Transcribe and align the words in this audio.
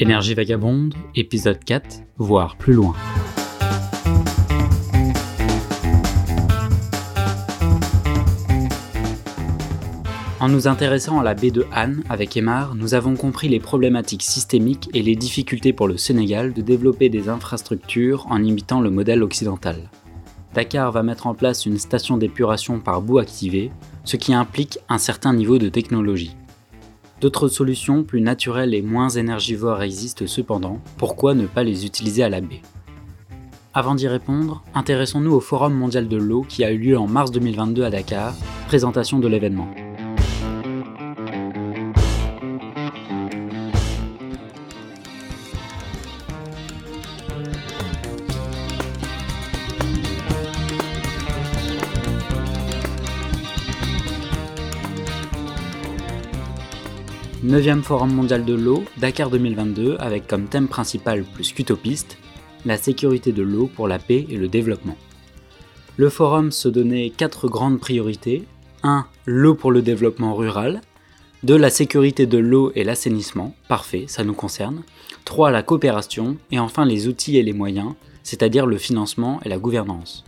Énergie 0.00 0.34
vagabonde, 0.34 0.94
épisode 1.16 1.58
4, 1.64 2.02
voire 2.18 2.56
plus 2.56 2.72
loin. 2.72 2.94
En 10.38 10.48
nous 10.48 10.68
intéressant 10.68 11.18
à 11.18 11.24
la 11.24 11.34
baie 11.34 11.50
de 11.50 11.66
Han 11.74 11.94
avec 12.08 12.36
Emar, 12.36 12.76
nous 12.76 12.94
avons 12.94 13.16
compris 13.16 13.48
les 13.48 13.58
problématiques 13.58 14.22
systémiques 14.22 14.88
et 14.94 15.02
les 15.02 15.16
difficultés 15.16 15.72
pour 15.72 15.88
le 15.88 15.96
Sénégal 15.96 16.52
de 16.52 16.62
développer 16.62 17.08
des 17.08 17.28
infrastructures 17.28 18.24
en 18.30 18.40
imitant 18.44 18.80
le 18.80 18.90
modèle 18.90 19.24
occidental. 19.24 19.90
Dakar 20.54 20.92
va 20.92 21.02
mettre 21.02 21.26
en 21.26 21.34
place 21.34 21.66
une 21.66 21.76
station 21.76 22.18
d'épuration 22.18 22.78
par 22.78 23.02
bout 23.02 23.18
activé, 23.18 23.72
ce 24.04 24.16
qui 24.16 24.32
implique 24.32 24.78
un 24.88 24.98
certain 24.98 25.34
niveau 25.34 25.58
de 25.58 25.68
technologie. 25.68 26.36
D'autres 27.20 27.48
solutions 27.48 28.04
plus 28.04 28.20
naturelles 28.20 28.74
et 28.74 28.82
moins 28.82 29.08
énergivores 29.08 29.82
existent 29.82 30.26
cependant, 30.28 30.80
pourquoi 30.98 31.34
ne 31.34 31.46
pas 31.46 31.64
les 31.64 31.84
utiliser 31.84 32.22
à 32.22 32.28
la 32.28 32.40
baie? 32.40 32.62
Avant 33.74 33.96
d'y 33.96 34.06
répondre, 34.06 34.62
intéressons-nous 34.74 35.32
au 35.32 35.40
Forum 35.40 35.74
mondial 35.74 36.06
de 36.06 36.16
l'eau 36.16 36.44
qui 36.48 36.64
a 36.64 36.70
eu 36.70 36.78
lieu 36.78 36.98
en 36.98 37.08
mars 37.08 37.32
2022 37.32 37.82
à 37.82 37.90
Dakar, 37.90 38.34
présentation 38.68 39.18
de 39.18 39.26
l'événement. 39.26 39.68
Neuvième 57.48 57.82
Forum 57.82 58.12
mondial 58.12 58.44
de 58.44 58.52
l'eau, 58.52 58.84
Dakar 58.98 59.30
2022, 59.30 59.96
avec 60.00 60.26
comme 60.26 60.48
thème 60.48 60.68
principal 60.68 61.24
plus 61.24 61.54
qu'utopiste, 61.54 62.18
la 62.66 62.76
sécurité 62.76 63.32
de 63.32 63.42
l'eau 63.42 63.70
pour 63.74 63.88
la 63.88 63.98
paix 63.98 64.26
et 64.28 64.36
le 64.36 64.48
développement. 64.48 64.98
Le 65.96 66.10
forum 66.10 66.52
se 66.52 66.68
donnait 66.68 67.08
quatre 67.08 67.48
grandes 67.48 67.80
priorités. 67.80 68.44
1. 68.82 69.06
L'eau 69.24 69.54
pour 69.54 69.72
le 69.72 69.80
développement 69.80 70.34
rural. 70.34 70.82
2. 71.44 71.56
La 71.56 71.70
sécurité 71.70 72.26
de 72.26 72.36
l'eau 72.36 72.70
et 72.74 72.84
l'assainissement. 72.84 73.54
Parfait, 73.66 74.04
ça 74.08 74.24
nous 74.24 74.34
concerne. 74.34 74.82
3. 75.24 75.50
La 75.50 75.62
coopération. 75.62 76.36
Et 76.50 76.58
enfin 76.58 76.84
les 76.84 77.08
outils 77.08 77.38
et 77.38 77.42
les 77.42 77.54
moyens, 77.54 77.94
c'est-à-dire 78.24 78.66
le 78.66 78.76
financement 78.76 79.40
et 79.42 79.48
la 79.48 79.56
gouvernance. 79.56 80.22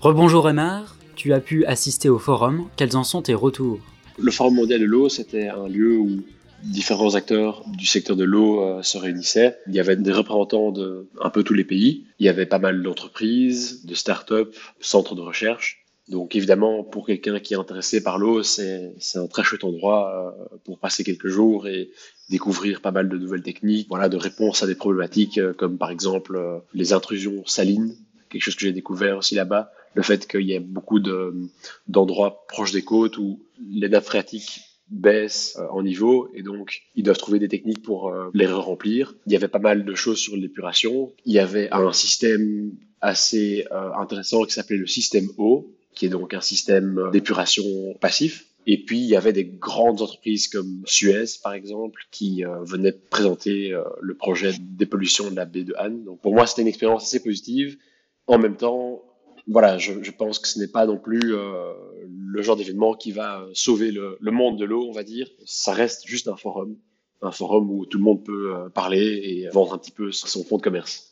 Rebonjour 0.00 0.50
Emar, 0.50 0.96
tu 1.14 1.32
as 1.32 1.38
pu 1.38 1.64
assister 1.64 2.08
au 2.08 2.18
forum, 2.18 2.64
quels 2.74 2.96
en 2.96 3.04
sont 3.04 3.22
tes 3.22 3.34
retours? 3.34 3.78
Le 4.18 4.30
Forum 4.30 4.54
mondial 4.54 4.80
de 4.80 4.86
l'eau, 4.86 5.08
c'était 5.08 5.48
un 5.48 5.68
lieu 5.68 5.96
où 5.96 6.22
différents 6.62 7.14
acteurs 7.14 7.62
du 7.66 7.86
secteur 7.86 8.16
de 8.16 8.24
l'eau 8.24 8.62
euh, 8.62 8.82
se 8.82 8.96
réunissaient. 8.96 9.58
Il 9.66 9.74
y 9.74 9.80
avait 9.80 9.96
des 9.96 10.12
représentants 10.12 10.72
de 10.72 11.08
un 11.20 11.30
peu 11.30 11.42
tous 11.42 11.54
les 11.54 11.64
pays. 11.64 12.06
Il 12.18 12.26
y 12.26 12.28
avait 12.28 12.46
pas 12.46 12.58
mal 12.58 12.82
d'entreprises, 12.82 13.84
de 13.84 13.94
start-up, 13.94 14.54
centres 14.80 15.14
de 15.14 15.20
recherche. 15.20 15.84
Donc 16.08 16.36
évidemment, 16.36 16.84
pour 16.84 17.06
quelqu'un 17.06 17.38
qui 17.40 17.54
est 17.54 17.56
intéressé 17.56 18.02
par 18.02 18.18
l'eau, 18.18 18.42
c'est 18.42 18.94
un 19.14 19.26
très 19.26 19.42
chouette 19.42 19.64
endroit 19.64 20.34
euh, 20.52 20.56
pour 20.64 20.78
passer 20.78 21.04
quelques 21.04 21.28
jours 21.28 21.66
et 21.66 21.90
découvrir 22.30 22.80
pas 22.80 22.90
mal 22.90 23.08
de 23.08 23.18
nouvelles 23.18 23.42
techniques, 23.42 23.88
voilà, 23.88 24.08
de 24.08 24.16
réponses 24.16 24.62
à 24.62 24.66
des 24.66 24.74
problématiques 24.74 25.38
euh, 25.38 25.52
comme 25.52 25.78
par 25.78 25.90
exemple 25.90 26.62
les 26.72 26.92
intrusions 26.92 27.42
salines, 27.46 27.94
quelque 28.30 28.42
chose 28.42 28.54
que 28.54 28.62
j'ai 28.62 28.72
découvert 28.72 29.18
aussi 29.18 29.34
là-bas, 29.34 29.70
le 29.94 30.02
fait 30.02 30.26
qu'il 30.26 30.42
y 30.42 30.52
ait 30.52 30.60
beaucoup 30.60 31.00
d'endroits 31.86 32.46
proches 32.48 32.72
des 32.72 32.82
côtes 32.82 33.18
où 33.18 33.40
les 33.70 33.88
nappes 33.88 34.04
phréatiques 34.04 34.60
baissent 34.90 35.56
euh, 35.58 35.66
en 35.70 35.82
niveau 35.82 36.28
et 36.34 36.42
donc 36.42 36.82
ils 36.94 37.02
doivent 37.02 37.18
trouver 37.18 37.38
des 37.38 37.48
techniques 37.48 37.82
pour 37.82 38.08
euh, 38.08 38.30
les 38.34 38.46
remplir. 38.46 39.14
Il 39.26 39.32
y 39.32 39.36
avait 39.36 39.48
pas 39.48 39.58
mal 39.58 39.84
de 39.84 39.94
choses 39.94 40.18
sur 40.18 40.36
l'épuration. 40.36 41.12
Il 41.24 41.32
y 41.32 41.38
avait 41.38 41.68
un 41.72 41.92
système 41.92 42.72
assez 43.00 43.66
euh, 43.72 43.92
intéressant 43.94 44.44
qui 44.44 44.52
s'appelait 44.52 44.76
le 44.76 44.86
système 44.86 45.28
O, 45.38 45.72
qui 45.94 46.06
est 46.06 46.10
donc 46.10 46.34
un 46.34 46.40
système 46.40 47.10
d'épuration 47.12 47.64
passif. 48.00 48.46
Et 48.66 48.82
puis 48.82 48.98
il 48.98 49.06
y 49.06 49.16
avait 49.16 49.34
des 49.34 49.44
grandes 49.44 50.00
entreprises 50.00 50.48
comme 50.48 50.82
Suez 50.86 51.24
par 51.42 51.52
exemple 51.52 52.00
qui 52.10 52.44
venaient 52.62 52.96
présenter 53.10 53.74
le 54.00 54.14
projet 54.14 54.52
dépollution 54.58 55.30
de 55.30 55.36
la 55.36 55.44
baie 55.44 55.64
de 55.64 55.74
Han. 55.78 55.90
Donc 55.90 56.22
pour 56.22 56.32
moi 56.32 56.46
c'était 56.46 56.62
une 56.62 56.68
expérience 56.68 57.04
assez 57.04 57.22
positive. 57.22 57.76
En 58.26 58.38
même 58.38 58.56
temps, 58.56 59.02
voilà, 59.46 59.78
je, 59.78 60.10
pense 60.10 60.38
que 60.38 60.48
ce 60.48 60.58
n'est 60.58 60.68
pas 60.68 60.86
non 60.86 60.98
plus 60.98 61.34
euh, 61.34 61.72
le 62.06 62.42
genre 62.42 62.56
d'événement 62.56 62.94
qui 62.94 63.12
va 63.12 63.46
sauver 63.52 63.90
le, 63.90 64.18
monde 64.30 64.58
de 64.58 64.64
l'eau, 64.64 64.86
on 64.88 64.92
va 64.92 65.04
dire. 65.04 65.28
Ça 65.44 65.72
reste 65.72 66.06
juste 66.06 66.28
un 66.28 66.36
forum, 66.36 66.76
un 67.22 67.30
forum 67.30 67.70
où 67.70 67.86
tout 67.86 67.98
le 67.98 68.04
monde 68.04 68.24
peut 68.24 68.54
euh, 68.54 68.68
parler 68.70 69.20
et 69.22 69.48
vendre 69.52 69.74
un 69.74 69.78
petit 69.78 69.90
peu 69.90 70.12
son 70.12 70.44
fonds 70.44 70.56
de 70.56 70.62
commerce. 70.62 71.10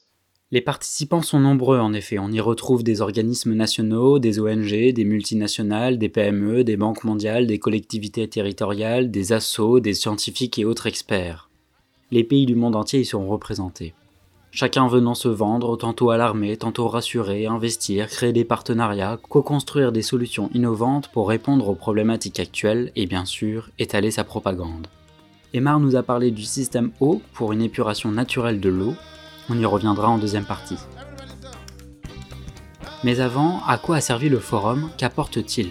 Les 0.50 0.60
participants 0.60 1.22
sont 1.22 1.40
nombreux 1.40 1.78
en 1.78 1.94
effet. 1.94 2.18
On 2.18 2.30
y 2.30 2.40
retrouve 2.40 2.82
des 2.82 3.00
organismes 3.00 3.54
nationaux, 3.54 4.18
des 4.18 4.38
ONG, 4.38 4.92
des 4.92 5.04
multinationales, 5.04 5.98
des 5.98 6.10
PME, 6.10 6.62
des 6.62 6.76
banques 6.76 7.04
mondiales, 7.04 7.46
des 7.46 7.58
collectivités 7.58 8.28
territoriales, 8.28 9.10
des 9.10 9.32
assos, 9.32 9.80
des 9.80 9.94
scientifiques 9.94 10.58
et 10.58 10.66
autres 10.66 10.86
experts. 10.86 11.48
Les 12.10 12.24
pays 12.24 12.44
du 12.44 12.54
monde 12.54 12.76
entier 12.76 13.00
y 13.00 13.04
sont 13.06 13.26
représentés 13.26 13.94
chacun 14.52 14.86
venant 14.86 15.14
se 15.14 15.28
vendre, 15.28 15.76
tantôt 15.76 16.10
à 16.10 16.16
l'armée, 16.16 16.56
tantôt 16.56 16.86
rassurer, 16.86 17.46
investir, 17.46 18.06
créer 18.06 18.32
des 18.32 18.44
partenariats, 18.44 19.18
co-construire 19.28 19.90
des 19.90 20.02
solutions 20.02 20.50
innovantes 20.54 21.08
pour 21.08 21.28
répondre 21.28 21.68
aux 21.68 21.74
problématiques 21.74 22.38
actuelles 22.38 22.92
et 22.94 23.06
bien 23.06 23.24
sûr 23.24 23.70
étaler 23.78 24.10
sa 24.10 24.24
propagande. 24.24 24.86
Emar 25.54 25.80
nous 25.80 25.96
a 25.96 26.02
parlé 26.02 26.30
du 26.30 26.42
système 26.42 26.92
eau 27.00 27.20
pour 27.32 27.52
une 27.52 27.62
épuration 27.62 28.12
naturelle 28.12 28.60
de 28.60 28.68
l'eau, 28.68 28.94
on 29.48 29.58
y 29.58 29.64
reviendra 29.64 30.08
en 30.08 30.18
deuxième 30.18 30.44
partie. 30.44 30.78
Mais 33.04 33.20
avant, 33.20 33.60
à 33.66 33.78
quoi 33.78 33.96
a 33.96 34.00
servi 34.00 34.28
le 34.28 34.38
forum? 34.38 34.88
Qu'apporte-t-il? 34.96 35.68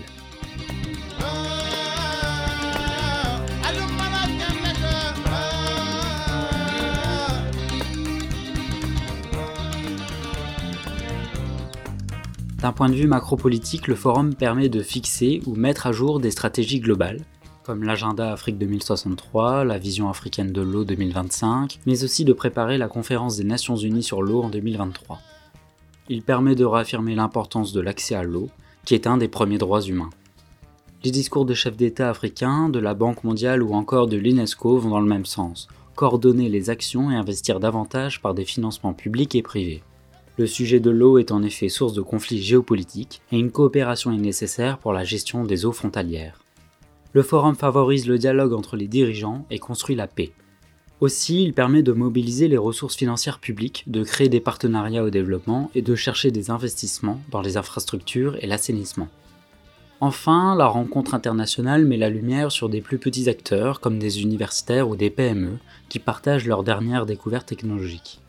D'un 12.61 12.73
point 12.73 12.89
de 12.89 12.93
vue 12.93 13.07
macropolitique, 13.07 13.87
le 13.87 13.95
forum 13.95 14.35
permet 14.35 14.69
de 14.69 14.83
fixer 14.83 15.41
ou 15.47 15.55
mettre 15.55 15.87
à 15.87 15.91
jour 15.91 16.19
des 16.19 16.29
stratégies 16.29 16.79
globales, 16.79 17.21
comme 17.63 17.83
l'agenda 17.83 18.31
Afrique 18.31 18.59
2063, 18.59 19.63
la 19.63 19.79
vision 19.79 20.09
africaine 20.09 20.51
de 20.51 20.61
l'eau 20.61 20.83
2025, 20.83 21.79
mais 21.87 22.03
aussi 22.03 22.23
de 22.23 22.33
préparer 22.33 22.77
la 22.77 22.87
conférence 22.87 23.37
des 23.37 23.45
Nations 23.45 23.75
Unies 23.75 24.03
sur 24.03 24.21
l'eau 24.21 24.43
en 24.43 24.49
2023. 24.49 25.19
Il 26.09 26.21
permet 26.21 26.53
de 26.53 26.63
réaffirmer 26.63 27.15
l'importance 27.15 27.73
de 27.73 27.81
l'accès 27.81 28.13
à 28.13 28.21
l'eau, 28.21 28.49
qui 28.85 28.93
est 28.93 29.07
un 29.07 29.17
des 29.17 29.27
premiers 29.27 29.57
droits 29.57 29.81
humains. 29.81 30.11
Les 31.03 31.09
discours 31.09 31.45
de 31.45 31.55
chefs 31.55 31.77
d'État 31.77 32.11
africains, 32.11 32.69
de 32.69 32.77
la 32.77 32.93
Banque 32.93 33.23
mondiale 33.23 33.63
ou 33.63 33.73
encore 33.73 34.05
de 34.05 34.17
l'UNESCO 34.17 34.77
vont 34.77 34.91
dans 34.91 34.99
le 34.99 35.09
même 35.09 35.25
sens, 35.25 35.67
coordonner 35.95 36.47
les 36.47 36.69
actions 36.69 37.09
et 37.09 37.15
investir 37.15 37.59
davantage 37.59 38.21
par 38.21 38.35
des 38.35 38.45
financements 38.45 38.93
publics 38.93 39.33
et 39.33 39.41
privés. 39.41 39.81
Le 40.41 40.47
sujet 40.47 40.79
de 40.79 40.89
l'eau 40.89 41.19
est 41.19 41.31
en 41.31 41.43
effet 41.43 41.69
source 41.69 41.93
de 41.93 42.01
conflits 42.01 42.41
géopolitiques 42.41 43.21
et 43.31 43.37
une 43.37 43.51
coopération 43.51 44.11
est 44.11 44.17
nécessaire 44.17 44.79
pour 44.79 44.91
la 44.91 45.03
gestion 45.03 45.43
des 45.43 45.67
eaux 45.67 45.71
frontalières. 45.71 46.39
Le 47.13 47.21
forum 47.21 47.55
favorise 47.55 48.07
le 48.07 48.17
dialogue 48.17 48.53
entre 48.53 48.75
les 48.75 48.87
dirigeants 48.87 49.45
et 49.51 49.59
construit 49.59 49.95
la 49.95 50.07
paix. 50.07 50.31
Aussi, 50.99 51.43
il 51.43 51.53
permet 51.53 51.83
de 51.83 51.91
mobiliser 51.91 52.47
les 52.47 52.57
ressources 52.57 52.95
financières 52.95 53.37
publiques, 53.37 53.83
de 53.85 54.03
créer 54.03 54.29
des 54.29 54.39
partenariats 54.39 55.03
au 55.03 55.11
développement 55.11 55.69
et 55.75 55.83
de 55.83 55.93
chercher 55.93 56.31
des 56.31 56.49
investissements 56.49 57.21
dans 57.29 57.41
les 57.41 57.55
infrastructures 57.55 58.35
et 58.43 58.47
l'assainissement. 58.47 59.09
Enfin, 59.99 60.55
la 60.55 60.65
rencontre 60.65 61.13
internationale 61.13 61.85
met 61.85 61.97
la 61.97 62.09
lumière 62.09 62.51
sur 62.51 62.67
des 62.67 62.81
plus 62.81 62.97
petits 62.97 63.29
acteurs 63.29 63.79
comme 63.79 63.99
des 63.99 64.23
universitaires 64.23 64.89
ou 64.89 64.95
des 64.95 65.11
PME 65.11 65.59
qui 65.87 65.99
partagent 65.99 66.47
leurs 66.47 66.63
dernières 66.63 67.05
découvertes 67.05 67.45
technologiques. 67.45 68.21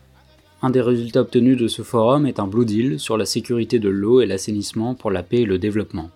Un 0.65 0.69
des 0.69 0.79
résultats 0.79 1.19
obtenus 1.19 1.57
de 1.57 1.67
ce 1.67 1.81
forum 1.81 2.25
est 2.25 2.39
un 2.39 2.47
Blue 2.47 2.63
Deal 2.63 2.97
sur 2.97 3.17
la 3.17 3.25
sécurité 3.25 3.79
de 3.79 3.89
l'eau 3.89 4.21
et 4.21 4.25
l'assainissement 4.25 4.95
pour 4.95 5.11
la 5.11 5.21
paix 5.21 5.41
et 5.41 5.45
le 5.45 5.59
développement. 5.59 6.09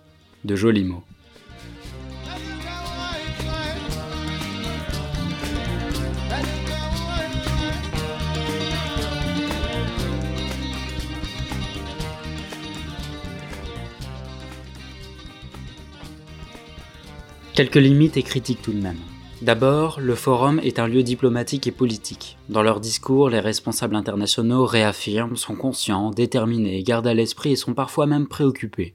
De 0.46 0.56
jolis 0.56 0.84
mots. 0.84 1.02
Quelques 17.52 17.74
limites 17.74 18.16
et 18.16 18.22
critiques 18.22 18.62
tout 18.62 18.72
de 18.72 18.80
même. 18.80 18.96
D'abord, 19.40 20.00
le 20.00 20.16
forum 20.16 20.58
est 20.64 20.80
un 20.80 20.88
lieu 20.88 21.04
diplomatique 21.04 21.68
et 21.68 21.72
politique. 21.72 22.36
Dans 22.48 22.64
leurs 22.64 22.80
discours, 22.80 23.30
les 23.30 23.38
responsables 23.38 23.94
internationaux 23.94 24.66
réaffirment, 24.66 25.36
sont 25.36 25.54
conscients, 25.54 26.10
déterminés, 26.10 26.82
gardent 26.82 27.06
à 27.06 27.14
l'esprit 27.14 27.52
et 27.52 27.56
sont 27.56 27.72
parfois 27.72 28.06
même 28.06 28.26
préoccupés. 28.26 28.94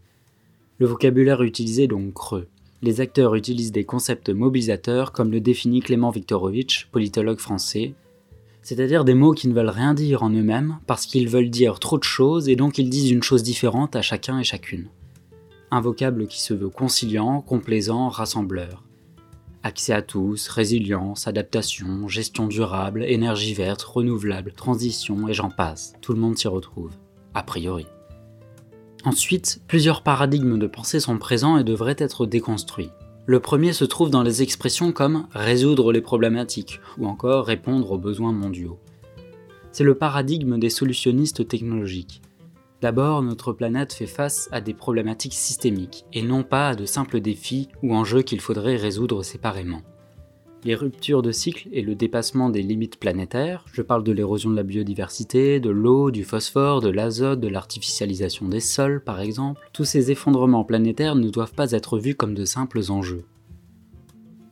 Le 0.79 0.85
vocabulaire 0.85 1.43
utilisé 1.43 1.83
est 1.83 1.87
donc 1.87 2.13
creux. 2.13 2.47
les 2.81 2.99
acteurs 2.99 3.35
utilisent 3.35 3.71
des 3.71 3.85
concepts 3.85 4.29
mobilisateurs 4.29 5.13
comme 5.13 5.31
le 5.31 5.39
définit 5.39 5.79
Clément 5.79 6.09
Viktorovitch, 6.09 6.89
politologue 6.91 7.39
français, 7.39 7.93
c'est-à-dire 8.61 9.05
des 9.05 9.13
mots 9.13 9.31
qui 9.31 9.47
ne 9.47 9.53
veulent 9.53 9.69
rien 9.69 9.93
dire 9.93 10.23
en 10.23 10.29
eux-mêmes 10.29 10.79
parce 10.87 11.05
qu'ils 11.05 11.29
veulent 11.29 11.49
dire 11.49 11.79
trop 11.79 11.97
de 11.97 12.03
choses 12.03 12.49
et 12.49 12.57
donc 12.57 12.77
ils 12.77 12.89
disent 12.89 13.11
une 13.11 13.23
chose 13.23 13.43
différente 13.43 13.95
à 13.95 14.01
chacun 14.01 14.39
et 14.39 14.43
chacune. 14.43 14.89
Un 15.71 15.79
vocable 15.79 16.27
qui 16.27 16.41
se 16.41 16.53
veut 16.53 16.69
conciliant, 16.69 17.39
complaisant, 17.39 18.09
rassembleur. 18.09 18.83
Accès 19.65 19.93
à 19.93 20.01
tous, 20.01 20.49
résilience, 20.49 21.25
adaptation, 21.25 22.09
gestion 22.09 22.47
durable, 22.47 23.05
énergie 23.05 23.53
verte, 23.53 23.81
renouvelable, 23.81 24.51
transition 24.51 25.29
et 25.29 25.33
j'en 25.33 25.49
passe. 25.49 25.93
Tout 26.01 26.11
le 26.11 26.19
monde 26.19 26.37
s'y 26.37 26.49
retrouve, 26.49 26.91
a 27.33 27.43
priori. 27.43 27.87
Ensuite, 29.05 29.61
plusieurs 29.69 30.03
paradigmes 30.03 30.59
de 30.59 30.67
pensée 30.67 30.99
sont 30.99 31.17
présents 31.17 31.57
et 31.57 31.63
devraient 31.63 31.95
être 31.97 32.25
déconstruits. 32.25 32.89
Le 33.25 33.39
premier 33.39 33.71
se 33.71 33.85
trouve 33.85 34.09
dans 34.09 34.21
les 34.21 34.41
expressions 34.41 34.91
comme 34.91 35.27
résoudre 35.31 35.93
les 35.93 36.01
problématiques 36.01 36.81
ou 36.97 37.07
encore 37.07 37.45
répondre 37.45 37.89
aux 37.91 37.97
besoins 37.97 38.33
mondiaux. 38.33 38.79
C'est 39.71 39.85
le 39.85 39.95
paradigme 39.95 40.59
des 40.59 40.69
solutionnistes 40.69 41.47
technologiques. 41.47 42.21
D'abord, 42.83 43.21
notre 43.21 43.53
planète 43.53 43.93
fait 43.93 44.07
face 44.07 44.49
à 44.51 44.59
des 44.59 44.73
problématiques 44.73 45.35
systémiques 45.35 46.03
et 46.11 46.21
non 46.21 46.43
pas 46.43 46.67
à 46.67 46.75
de 46.75 46.85
simples 46.85 47.21
défis 47.21 47.69
ou 47.81 47.95
enjeux 47.95 48.23
qu'il 48.23 48.41
faudrait 48.41 48.75
résoudre 48.75 49.23
séparément. 49.23 49.81
Les 50.65 50.75
ruptures 50.75 51.21
de 51.21 51.31
cycle 51.31 51.69
et 51.71 51.81
le 51.81 51.95
dépassement 51.95 52.49
des 52.49 52.61
limites 52.61 52.99
planétaires, 52.99 53.63
je 53.71 53.81
parle 53.81 54.03
de 54.03 54.11
l'érosion 54.11 54.49
de 54.49 54.57
la 54.57 54.63
biodiversité, 54.63 55.61
de 55.61 55.69
l'eau, 55.69 56.11
du 56.11 56.25
phosphore, 56.25 56.81
de 56.81 56.89
l'azote, 56.89 57.39
de 57.39 57.47
l'artificialisation 57.47 58.49
des 58.49 58.59
sols 58.59 59.01
par 59.01 59.21
exemple, 59.21 59.61
tous 59.71 59.85
ces 59.85 60.11
effondrements 60.11 60.65
planétaires 60.65 61.15
ne 61.15 61.29
doivent 61.29 61.53
pas 61.53 61.71
être 61.71 61.97
vus 61.97 62.15
comme 62.15 62.33
de 62.33 62.43
simples 62.43 62.81
enjeux. 62.89 63.23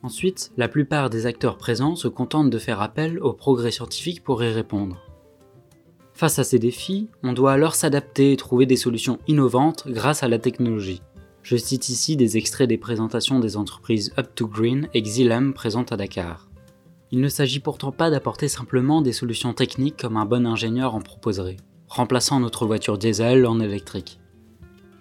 Ensuite, 0.02 0.52
la 0.56 0.68
plupart 0.68 1.10
des 1.10 1.26
acteurs 1.26 1.58
présents 1.58 1.96
se 1.96 2.08
contentent 2.08 2.48
de 2.48 2.58
faire 2.58 2.80
appel 2.80 3.18
au 3.18 3.34
progrès 3.34 3.72
scientifique 3.72 4.24
pour 4.24 4.42
y 4.42 4.48
répondre. 4.48 5.11
Face 6.22 6.38
à 6.38 6.44
ces 6.44 6.60
défis, 6.60 7.08
on 7.24 7.32
doit 7.32 7.50
alors 7.50 7.74
s'adapter 7.74 8.30
et 8.30 8.36
trouver 8.36 8.64
des 8.64 8.76
solutions 8.76 9.18
innovantes 9.26 9.88
grâce 9.88 10.22
à 10.22 10.28
la 10.28 10.38
technologie. 10.38 11.02
Je 11.42 11.56
cite 11.56 11.88
ici 11.88 12.14
des 12.14 12.36
extraits 12.36 12.68
des 12.68 12.78
présentations 12.78 13.40
des 13.40 13.56
entreprises 13.56 14.12
Up2Green 14.16 14.86
et 14.94 15.02
Xylem 15.02 15.52
présentes 15.52 15.90
à 15.90 15.96
Dakar. 15.96 16.48
Il 17.10 17.20
ne 17.20 17.28
s'agit 17.28 17.58
pourtant 17.58 17.90
pas 17.90 18.08
d'apporter 18.08 18.46
simplement 18.46 19.02
des 19.02 19.12
solutions 19.12 19.52
techniques 19.52 19.96
comme 19.96 20.16
un 20.16 20.24
bon 20.24 20.46
ingénieur 20.46 20.94
en 20.94 21.00
proposerait, 21.00 21.56
remplaçant 21.88 22.38
notre 22.38 22.66
voiture 22.66 22.98
diesel 22.98 23.44
en 23.44 23.58
électrique. 23.58 24.20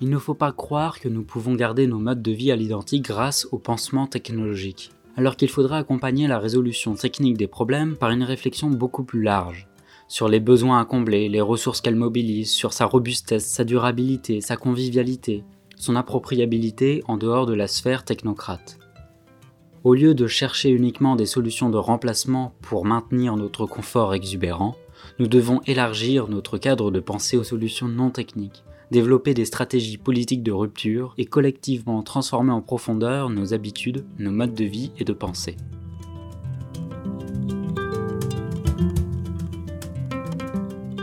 Il 0.02 0.10
ne 0.10 0.18
faut 0.18 0.34
pas 0.34 0.52
croire 0.52 1.00
que 1.00 1.08
nous 1.08 1.22
pouvons 1.22 1.54
garder 1.54 1.86
nos 1.86 2.00
modes 2.00 2.24
de 2.24 2.32
vie 2.32 2.52
à 2.52 2.56
l'identique 2.56 3.06
grâce 3.06 3.48
au 3.52 3.60
pansement 3.60 4.08
technologique, 4.08 4.90
alors 5.16 5.36
qu'il 5.36 5.50
faudra 5.50 5.78
accompagner 5.78 6.26
la 6.28 6.40
résolution 6.40 6.96
technique 6.96 7.38
des 7.38 7.46
problèmes 7.46 7.96
par 7.96 8.10
une 8.10 8.24
réflexion 8.24 8.72
beaucoup 8.72 9.04
plus 9.04 9.22
large, 9.22 9.68
sur 10.12 10.28
les 10.28 10.42
besoins 10.42 10.81
à 10.81 10.84
combler, 10.84 11.30
les 11.30 11.40
ressources 11.40 11.80
qu'elle 11.80 11.96
mobilise, 11.96 12.52
sur 12.52 12.74
sa 12.74 12.86
robustesse, 12.86 13.46
sa 13.46 13.63
durabilité, 13.63 14.42
sa 14.42 14.58
convivialité, 14.58 15.46
son 15.78 15.96
appropriabilité 15.96 17.02
en 17.08 17.16
dehors 17.16 17.46
de 17.46 17.54
la 17.54 17.69
sphère 17.69 18.04
technocrate. 18.04 18.78
Au 19.86 19.94
lieu 19.94 20.13
de 20.13 20.28
chercher 20.28 20.69
uniquement 20.69 21.16
des 21.16 21.25
solutions 21.25 21.69
de 21.69 21.78
remplacement 21.78 22.54
pour 22.62 22.84
maintenir 22.84 23.38
notre 23.38 23.66
confort 23.66 24.13
exubérant, 24.13 24.75
nous 25.18 25.28
devons 25.28 25.62
élargir 25.66 26.28
notre 26.28 26.58
cadre 26.58 26.92
de 26.92 27.00
pensée 27.00 27.38
aux 27.38 27.46
solutions 27.46 27.88
non 27.88 28.10
techniques, 28.10 28.66
développer 28.92 29.34
des 29.34 29.46
stratégies 29.46 29.98
politiques 29.98 30.44
de 30.44 30.52
rupture 30.52 31.13
et 31.18 31.25
collectivement 31.25 32.04
transformer 32.04 32.52
en 32.52 32.62
profondeur 32.62 33.30
nos 33.30 33.54
habitudes, 33.54 34.04
nos 34.19 34.31
modes 34.31 34.56
de 34.56 34.66
vie 34.66 34.92
et 34.98 35.06
de 35.06 35.13
pensée. 35.13 35.56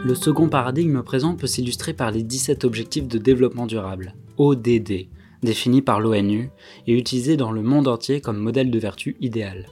Le 0.08 0.14
second 0.14 0.48
paradigme 0.48 1.02
présent 1.02 1.36
peut 1.36 1.46
s'illustrer 1.46 1.92
par 1.92 2.10
les 2.10 2.22
17 2.22 2.64
objectifs 2.64 3.06
de 3.06 3.18
développement 3.18 3.66
durable, 3.66 4.14
ODD, 4.38 5.08
définis 5.42 5.82
par 5.82 6.00
l'ONU 6.00 6.48
et 6.86 6.96
utilisés 6.96 7.36
dans 7.36 7.52
le 7.52 7.60
monde 7.60 7.88
entier 7.88 8.22
comme 8.22 8.38
modèle 8.38 8.70
de 8.70 8.78
vertu 8.78 9.18
idéal. 9.20 9.66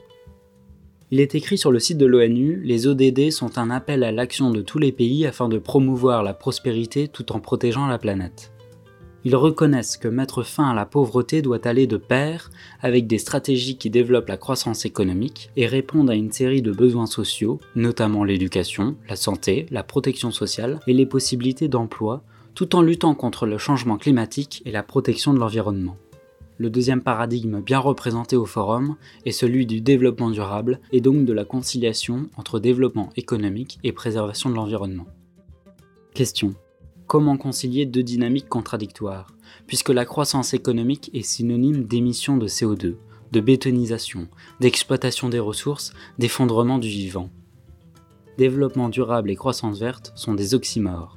Il 1.11 1.21
est 1.21 1.35
écrit 1.35 1.57
sur 1.57 1.73
le 1.73 1.79
site 1.79 1.97
de 1.97 2.05
l'ONU, 2.05 2.61
les 2.63 2.87
ODD 2.87 3.31
sont 3.31 3.57
un 3.57 3.71
appel 3.71 4.05
à 4.05 4.13
l'action 4.13 4.51
de 4.51 4.61
tous 4.61 4.79
les 4.79 4.93
pays 4.93 5.25
afin 5.25 5.49
de 5.49 5.57
promouvoir 5.57 6.23
la 6.23 6.35
prospérité 6.35 7.09
tout 7.09 7.33
en 7.33 7.41
protégeant 7.41 7.87
la 7.87 7.97
planète. 7.97 8.53
Ils 9.27 9.35
reconnaissent 9.35 9.97
que 9.97 10.07
mettre 10.07 10.45
fin 10.45 10.71
à 10.71 10.75
la 10.75 10.87
pauvreté 10.87 11.43
doit 11.43 11.67
aller 11.67 11.89
de 11.89 11.97
pair 11.97 12.53
avec 12.81 13.09
des 13.09 13.19
stratégies 13.19 13.77
qui 13.77 13.91
développent 13.91 14.29
la 14.29 14.37
croissance 14.37 14.85
économique 14.85 15.51
et 15.57 15.67
répondent 15.67 16.11
à 16.11 16.15
une 16.15 16.31
série 16.31 16.63
de 16.63 16.71
besoins 16.71 17.07
sociaux, 17.07 17.59
notamment 17.75 18.23
l'éducation, 18.23 18.95
la 19.09 19.17
santé, 19.17 19.67
la 19.73 19.83
protection 19.83 20.31
sociale 20.31 20.79
et 20.87 20.93
les 20.93 21.07
possibilités 21.07 21.67
d'emploi, 21.67 22.23
tout 22.55 22.77
en 22.77 22.83
luttant 22.83 23.17
contre 23.17 23.47
le 23.47 23.59
changement 23.59 23.97
climatique 23.97 24.63
et 24.65 24.71
la 24.71 24.85
protection 24.85 25.35
de 25.35 25.41
l'environnement. 25.41 25.97
Le 26.59 26.71
deuxième 26.71 27.03
paradigme 27.03 27.61
bien 27.61 27.81
représenté 27.81 28.37
au 28.37 28.47
forum 28.47 28.95
est 29.25 29.33
celui 29.33 29.67
du 29.67 29.81
développement 29.81 30.31
durable 30.31 30.79
et 30.93 31.01
donc 31.01 31.25
de 31.25 31.33
la 31.33 31.45
conciliation 31.45 32.31
entre 32.37 32.61
développement 32.61 33.11
économique 33.17 33.81
et 33.83 33.91
préservation 33.91 34.51
de 34.51 34.55
l'environnement. 34.55 35.09
Question. 36.15 36.55
Comment 37.07 37.37
concilier 37.37 37.87
deux 37.87 38.03
dynamiques 38.03 38.49
contradictoires, 38.49 39.29
puisque 39.69 39.91
la 39.91 40.05
croissance 40.05 40.55
économique 40.55 41.11
est 41.15 41.23
synonyme 41.23 41.85
d'émissions 41.85 42.37
de 42.37 42.49
CO2, 42.49 42.97
de 43.31 43.41
bétonisation, 43.41 44.29
d'exploitation 44.61 45.29
des 45.29 45.39
ressources, 45.39 45.93
d'effondrement 46.19 46.79
du 46.79 46.89
vivant. 46.89 47.31
Développement 48.39 48.89
durable 48.89 49.31
et 49.31 49.37
croissance 49.37 49.79
verte 49.79 50.13
sont 50.17 50.35
des 50.35 50.55
oxymores. 50.55 51.17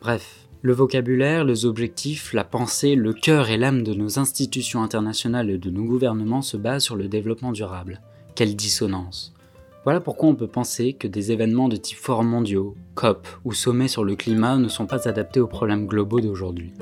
Bref, 0.00 0.48
le 0.62 0.72
vocabulaire, 0.72 1.44
les 1.44 1.66
objectifs, 1.66 2.32
la 2.32 2.44
pensée, 2.44 2.94
le 2.94 3.12
cœur 3.12 3.50
et 3.50 3.58
l'âme 3.58 3.82
de 3.82 3.92
nos 3.92 4.18
institutions 4.18 4.82
internationales 4.82 5.50
et 5.50 5.58
de 5.58 5.70
nos 5.70 5.84
gouvernements 5.84 6.42
se 6.42 6.56
basent 6.56 6.84
sur 6.84 6.96
le 6.96 7.08
développement 7.08 7.52
durable. 7.52 8.00
Quelle 8.34 8.56
dissonance 8.56 9.34
voilà 9.84 10.00
pourquoi 10.00 10.28
on 10.28 10.36
peut 10.36 10.46
penser 10.46 10.92
que 10.92 11.08
des 11.08 11.32
événements 11.32 11.68
de 11.68 11.76
type 11.76 11.98
forums 11.98 12.28
mondiaux, 12.28 12.76
COP 12.94 13.26
ou 13.44 13.52
sommets 13.52 13.88
sur 13.88 14.04
le 14.04 14.14
climat 14.14 14.56
ne 14.56 14.68
sont 14.68 14.86
pas 14.86 15.08
adaptés 15.08 15.40
aux 15.40 15.48
problèmes 15.48 15.86
globaux 15.86 16.20
d'aujourd'hui. 16.20 16.72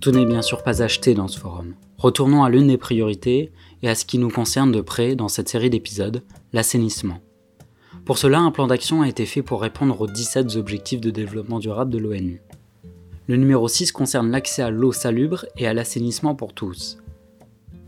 Tout 0.00 0.12
n'est 0.12 0.24
bien 0.24 0.40
sûr 0.40 0.62
pas 0.62 0.82
acheté 0.82 1.12
dans 1.12 1.28
ce 1.28 1.38
forum. 1.38 1.74
Retournons 1.98 2.42
à 2.44 2.48
l'une 2.48 2.68
des 2.68 2.78
priorités 2.78 3.52
et 3.82 3.90
à 3.90 3.94
ce 3.94 4.06
qui 4.06 4.16
nous 4.16 4.30
concerne 4.30 4.72
de 4.72 4.80
près 4.80 5.16
dans 5.16 5.28
cette 5.28 5.50
série 5.50 5.68
d'épisodes, 5.68 6.22
l'assainissement. 6.54 7.20
Pour 8.08 8.16
cela, 8.16 8.40
un 8.40 8.50
plan 8.50 8.66
d'action 8.66 9.02
a 9.02 9.08
été 9.10 9.26
fait 9.26 9.42
pour 9.42 9.60
répondre 9.60 10.00
aux 10.00 10.06
17 10.06 10.56
objectifs 10.56 11.02
de 11.02 11.10
développement 11.10 11.58
durable 11.58 11.90
de 11.90 11.98
l'ONU. 11.98 12.40
Le 13.26 13.36
numéro 13.36 13.68
6 13.68 13.92
concerne 13.92 14.30
l'accès 14.30 14.62
à 14.62 14.70
l'eau 14.70 14.92
salubre 14.92 15.44
et 15.58 15.66
à 15.66 15.74
l'assainissement 15.74 16.34
pour 16.34 16.54
tous. 16.54 16.96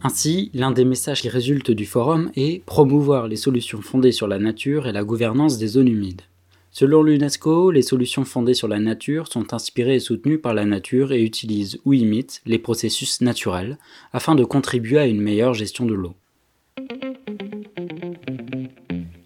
Ainsi, 0.03 0.51
l'un 0.53 0.73
des 0.73 0.85
messages 0.85 1.23
qui 1.23 1.31
résulte 1.31 1.71
du 1.71 1.87
forum 1.87 2.31
est 2.37 2.63
promouvoir 2.67 3.29
les 3.29 3.37
solutions 3.37 3.81
fondées 3.81 4.13
sur 4.13 4.29
la 4.29 4.39
nature 4.39 4.87
et 4.87 4.93
la 4.93 5.05
gouvernance 5.05 5.57
des 5.57 5.69
zones 5.69 5.89
humides. 5.89 6.21
Selon 6.71 7.03
l'UNESCO, 7.03 7.71
les 7.71 7.81
solutions 7.81 8.27
fondées 8.27 8.53
sur 8.53 8.69
la 8.69 8.79
nature 8.79 9.27
sont 9.27 9.55
inspirées 9.55 9.95
et 9.95 10.01
soutenues 10.01 10.39
par 10.39 10.53
la 10.53 10.67
nature 10.67 11.13
et 11.13 11.23
utilisent 11.23 11.79
ou 11.87 11.95
imitent 11.95 12.43
les 12.45 12.59
processus 12.59 13.23
naturels 13.23 13.79
afin 14.13 14.35
de 14.35 14.45
contribuer 14.45 14.99
à 14.99 15.07
une 15.07 15.23
meilleure 15.23 15.55
gestion 15.55 15.87
de 15.87 15.95
l'eau. 15.95 16.15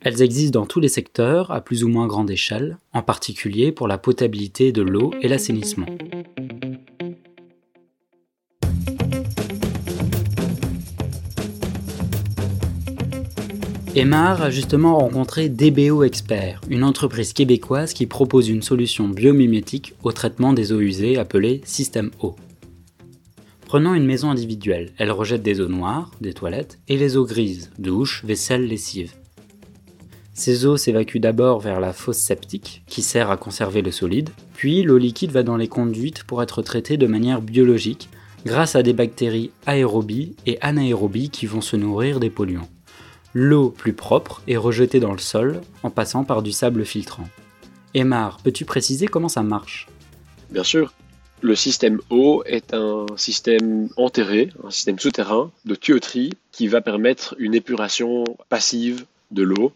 Elles 0.04 0.20
existent 0.20 0.60
dans 0.60 0.66
tous 0.66 0.80
les 0.80 0.88
secteurs, 0.88 1.50
à 1.50 1.62
plus 1.62 1.82
ou 1.82 1.88
moins 1.88 2.06
grande 2.06 2.30
échelle, 2.30 2.76
en 2.92 3.00
particulier 3.00 3.72
pour 3.72 3.88
la 3.88 3.96
potabilité 3.96 4.70
de 4.70 4.82
l'eau 4.82 5.14
et 5.22 5.28
l'assainissement. 5.28 5.86
Emar 13.94 14.42
a 14.42 14.50
justement 14.50 14.98
rencontré 14.98 15.48
DBO 15.48 16.02
Expert, 16.02 16.60
une 16.68 16.84
entreprise 16.84 17.32
québécoise 17.32 17.94
qui 17.94 18.04
propose 18.06 18.50
une 18.50 18.60
solution 18.60 19.08
biomimétique 19.08 19.94
au 20.02 20.12
traitement 20.12 20.52
des 20.52 20.72
eaux 20.72 20.80
usées 20.80 21.16
appelée 21.16 21.62
Système 21.64 22.10
Eau. 22.20 22.36
Prenons 23.64 23.94
une 23.94 24.04
maison 24.04 24.30
individuelle, 24.30 24.92
elle 24.98 25.12
rejette 25.12 25.42
des 25.42 25.62
eaux 25.62 25.68
noires, 25.68 26.10
des 26.20 26.34
toilettes, 26.34 26.78
et 26.88 26.98
les 26.98 27.16
eaux 27.16 27.24
grises, 27.24 27.70
douche, 27.78 28.22
vaisselle, 28.26 28.66
lessive. 28.66 29.14
Ces 30.36 30.66
eaux 30.66 30.76
s'évacuent 30.76 31.20
d'abord 31.20 31.60
vers 31.60 31.78
la 31.78 31.92
fosse 31.92 32.18
septique, 32.18 32.82
qui 32.88 33.02
sert 33.02 33.30
à 33.30 33.36
conserver 33.36 33.82
le 33.82 33.92
solide, 33.92 34.30
puis 34.54 34.82
l'eau 34.82 34.98
liquide 34.98 35.30
va 35.30 35.44
dans 35.44 35.56
les 35.56 35.68
conduites 35.68 36.24
pour 36.24 36.42
être 36.42 36.60
traitée 36.60 36.96
de 36.96 37.06
manière 37.06 37.40
biologique, 37.40 38.08
grâce 38.44 38.74
à 38.74 38.82
des 38.82 38.92
bactéries 38.92 39.52
aérobies 39.64 40.34
et 40.44 40.60
anaérobies 40.60 41.30
qui 41.30 41.46
vont 41.46 41.60
se 41.60 41.76
nourrir 41.76 42.18
des 42.18 42.30
polluants. 42.30 42.68
L'eau 43.32 43.70
plus 43.70 43.92
propre 43.92 44.42
est 44.48 44.56
rejetée 44.56 44.98
dans 44.98 45.12
le 45.12 45.18
sol 45.18 45.60
en 45.84 45.90
passant 45.90 46.24
par 46.24 46.42
du 46.42 46.50
sable 46.50 46.84
filtrant. 46.84 47.28
Emar, 47.94 48.38
peux-tu 48.42 48.64
préciser 48.64 49.06
comment 49.06 49.28
ça 49.28 49.44
marche? 49.44 49.88
Bien 50.50 50.64
sûr. 50.64 50.92
Le 51.42 51.54
système 51.54 52.00
eau 52.10 52.42
est 52.46 52.74
un 52.74 53.06
système 53.16 53.88
enterré, 53.96 54.50
un 54.64 54.70
système 54.70 54.98
souterrain 54.98 55.52
de 55.64 55.74
tuyauterie 55.74 56.32
qui 56.52 56.66
va 56.68 56.80
permettre 56.80 57.36
une 57.38 57.54
épuration 57.54 58.24
passive 58.48 59.04
de 59.30 59.42
l'eau. 59.42 59.72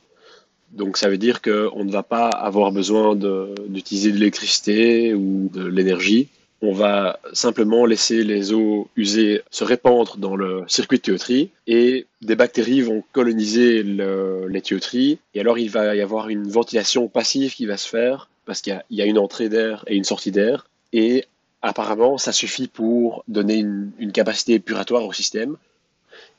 Donc 0.72 0.96
ça 0.96 1.08
veut 1.08 1.18
dire 1.18 1.40
qu'on 1.42 1.84
ne 1.84 1.90
va 1.90 2.02
pas 2.02 2.28
avoir 2.28 2.72
besoin 2.72 3.16
d'utiliser 3.16 4.12
de, 4.12 4.18
l'électricité 4.18 5.14
ou 5.14 5.50
de 5.52 5.64
l'énergie. 5.66 6.28
On 6.60 6.72
va 6.72 7.20
simplement 7.32 7.86
laisser 7.86 8.24
les 8.24 8.52
eaux 8.52 8.88
usées 8.96 9.42
se 9.50 9.62
répandre 9.62 10.16
dans 10.16 10.34
le 10.34 10.64
circuit 10.66 10.98
de 10.98 11.02
tuyauterie 11.02 11.50
et 11.68 12.06
des 12.20 12.34
bactéries 12.34 12.80
vont 12.80 13.04
coloniser 13.12 13.84
les 13.84 14.60
tuyauteries. 14.60 15.18
Et 15.34 15.40
alors 15.40 15.58
il 15.58 15.70
va 15.70 15.94
y 15.94 16.00
avoir 16.00 16.28
une 16.28 16.48
ventilation 16.48 17.06
passive 17.06 17.54
qui 17.54 17.66
va 17.66 17.76
se 17.76 17.88
faire 17.88 18.28
parce 18.44 18.60
qu'il 18.60 18.82
y, 18.90 19.02
a 19.02 19.04
une 19.04 19.18
entrée 19.18 19.48
d'air 19.48 19.84
et 19.86 19.94
une 19.94 20.04
sortie 20.04 20.32
d'air. 20.32 20.66
Et 20.92 21.26
apparemment, 21.62 22.18
ça 22.18 22.32
suffit 22.32 22.66
pour 22.66 23.22
donner 23.28 23.58
une, 23.58 24.12
capacité 24.12 24.54
épuratoire 24.54 25.04
au 25.04 25.12
système. 25.12 25.56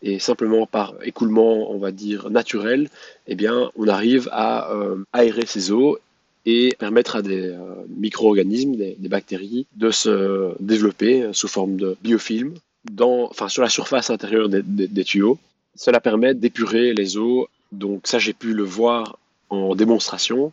Et 0.01 0.20
simplement 0.20 0.65
par 0.65 0.96
écoulement, 1.03 1.72
on 1.72 1.77
va 1.77 1.91
dire, 1.91 2.29
naturel, 2.29 2.89
eh 3.27 3.36
bien, 3.36 3.70
on 3.75 3.88
arrive 3.88 4.29
à 4.32 4.72
euh, 4.72 5.03
aérer 5.12 5.46
ces 5.46 5.72
eaux 5.72 5.98
et 6.46 6.74
permettre 6.79 7.18
à 7.18 7.22
des 7.22 7.50
euh, 7.50 7.58
micro-organismes, 7.89 8.75
des, 8.75 8.96
bactéries, 9.10 9.68
de 9.75 9.91
se 9.91 10.53
développer 10.62 11.29
sous 11.34 11.50
forme 11.50 11.75
de 11.75 11.98
biofilm 12.01 12.53
dans, 12.91 13.29
sur 13.48 13.62
la 13.62 13.70
surface 13.70 14.10
intérieure 14.10 14.50
des, 14.50 15.03
tuyaux. 15.03 15.38
Cela 15.75 16.00
permet 16.00 16.34
d'épurer 16.34 16.94
les 16.94 17.18
eaux. 17.18 17.48
Donc 17.72 18.08
ça, 18.08 18.20
j'ai 18.20 18.34
pu 18.34 18.53
le 18.53 18.63
voir 18.63 19.20
en 19.50 19.75
démonstration. 19.75 20.51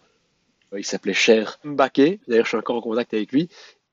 Il 0.76 0.85
s'appelait 0.85 1.15
Cher 1.15 1.59
Mbaké. 1.65 2.19
D'ailleurs, 2.26 2.45
je 2.45 2.50
suis 2.50 2.59
encore 2.59 2.76
en 2.76 2.81
contact 2.81 3.15
avec 3.15 3.33
lui. 3.33 3.49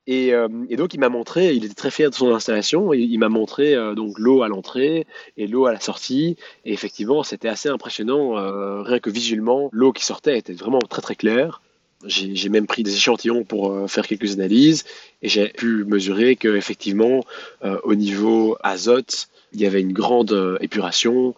Euh, 0.08 0.48
et, 0.68 0.76
donc 0.76 0.94
il 0.94 1.00
m'a 1.00 1.08
montré, 1.08 1.54
il 1.54 1.64
était 1.64 1.74
très 1.74 1.90
fier 1.90 2.10
de 2.10 2.14
son 2.14 2.34
installation, 2.34 2.92
il 2.92 3.16
m'a 3.18 3.28
montré 3.28 3.74
euh, 3.74 3.94
donc 3.94 4.18
l'eau 4.18 4.42
à 4.42 4.48
l'entrée 4.48 5.06
et 5.36 5.46
l'eau 5.46 5.66
à 5.66 5.72
la 5.72 5.80
sortie. 5.80 6.36
Et 6.64 6.72
effectivement, 6.72 7.22
c'était 7.22 7.48
assez 7.48 7.68
impressionnant, 7.68 8.36
euh, 8.36 8.82
rien 8.82 8.98
que 8.98 9.10
visuellement, 9.10 9.70
l'eau 9.72 9.92
qui 9.92 10.04
sortait 10.04 10.38
était 10.38 10.52
vraiment 10.52 10.80
très 10.80 11.02
très 11.02 11.16
claire. 11.16 11.62
J'ai 12.06 12.50
même 12.50 12.66
pris 12.66 12.82
des 12.82 12.94
échantillons 12.94 13.44
pour 13.44 13.88
faire 13.88 14.06
quelques 14.06 14.34
analyses 14.34 14.84
et 15.22 15.28
j'ai 15.30 15.48
pu 15.48 15.84
mesurer 15.86 16.36
que 16.36 16.54
effectivement, 16.54 17.24
au 17.62 17.94
niveau 17.94 18.58
azote, 18.62 19.28
il 19.54 19.62
y 19.62 19.64
avait 19.64 19.80
une 19.80 19.94
grande 19.94 20.58
épuration. 20.60 21.34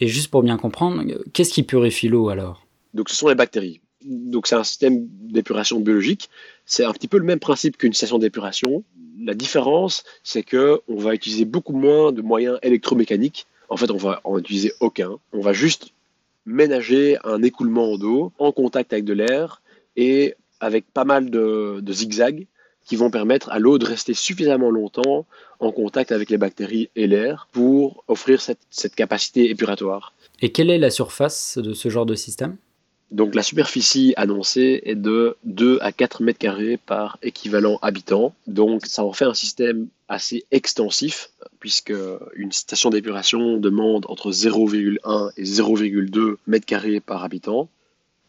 Et 0.00 0.08
juste 0.08 0.30
pour 0.30 0.42
bien 0.42 0.56
comprendre, 0.56 1.04
qu'est-ce 1.34 1.52
qui 1.52 1.64
purifie 1.64 2.08
l'eau 2.08 2.30
alors? 2.30 2.64
Donc 2.94 3.10
ce 3.10 3.16
sont 3.16 3.28
les 3.28 3.34
bactéries. 3.34 3.82
Donc 4.04 4.46
c'est 4.46 4.54
un 4.54 4.64
système 4.64 5.06
d'épuration 5.08 5.80
biologique 5.80 6.30
c'est 6.70 6.84
un 6.84 6.92
petit 6.92 7.08
peu 7.08 7.18
le 7.18 7.24
même 7.24 7.40
principe 7.40 7.76
qu'une 7.76 7.92
station 7.92 8.20
d'épuration. 8.20 8.84
La 9.20 9.34
différence, 9.34 10.04
c'est 10.22 10.44
que 10.44 10.80
on 10.86 10.94
va 10.94 11.14
utiliser 11.14 11.44
beaucoup 11.44 11.72
moins 11.72 12.12
de 12.12 12.22
moyens 12.22 12.60
électromécaniques. 12.62 13.48
En 13.68 13.76
fait, 13.76 13.90
on 13.90 13.96
va 13.96 14.20
en 14.22 14.38
utiliser 14.38 14.72
aucun. 14.78 15.18
On 15.32 15.40
va 15.40 15.52
juste 15.52 15.88
ménager 16.46 17.18
un 17.24 17.42
écoulement 17.42 17.98
d'eau 17.98 18.32
en 18.38 18.52
contact 18.52 18.92
avec 18.92 19.04
de 19.04 19.12
l'air 19.12 19.62
et 19.96 20.36
avec 20.60 20.84
pas 20.86 21.04
mal 21.04 21.28
de, 21.28 21.82
zigzags 21.90 22.46
qui 22.86 22.94
vont 22.94 23.10
permettre 23.10 23.50
à 23.50 23.58
l'eau 23.58 23.78
de 23.78 23.84
rester 23.84 24.14
suffisamment 24.14 24.70
longtemps 24.70 25.26
en 25.58 25.72
contact 25.72 26.12
avec 26.12 26.30
les 26.30 26.38
bactéries 26.38 26.88
et 26.94 27.08
l'air 27.08 27.48
pour 27.50 28.04
offrir 28.06 28.40
cette 28.40 28.94
capacité 28.94 29.50
épuratoire. 29.50 30.14
Et 30.40 30.52
quelle 30.52 30.70
est 30.70 30.78
la 30.78 30.90
surface 30.90 31.58
de 31.58 31.74
ce 31.74 31.88
genre 31.88 32.06
de 32.06 32.14
système? 32.14 32.56
Donc 33.10 33.34
la 33.34 33.42
superficie 33.42 34.14
annoncée 34.16 34.82
est 34.84 34.94
de 34.94 35.36
2 35.44 35.78
à 35.80 35.90
4 35.90 36.22
mètres 36.22 36.38
carrés 36.38 36.76
par 36.76 37.18
équivalent 37.22 37.78
habitant. 37.82 38.34
Donc 38.46 38.86
ça 38.86 39.04
en 39.04 39.12
fait 39.12 39.24
un 39.24 39.34
système 39.34 39.88
assez 40.08 40.44
extensif 40.52 41.30
puisque 41.58 41.92
une 42.34 42.52
station 42.52 42.90
d'épuration 42.90 43.56
demande 43.56 44.06
entre 44.08 44.30
0,1 44.30 45.32
et 45.36 45.42
0,2 45.42 46.36
mètres 46.46 46.66
carrés 46.66 47.00
par 47.00 47.24
habitant. 47.24 47.68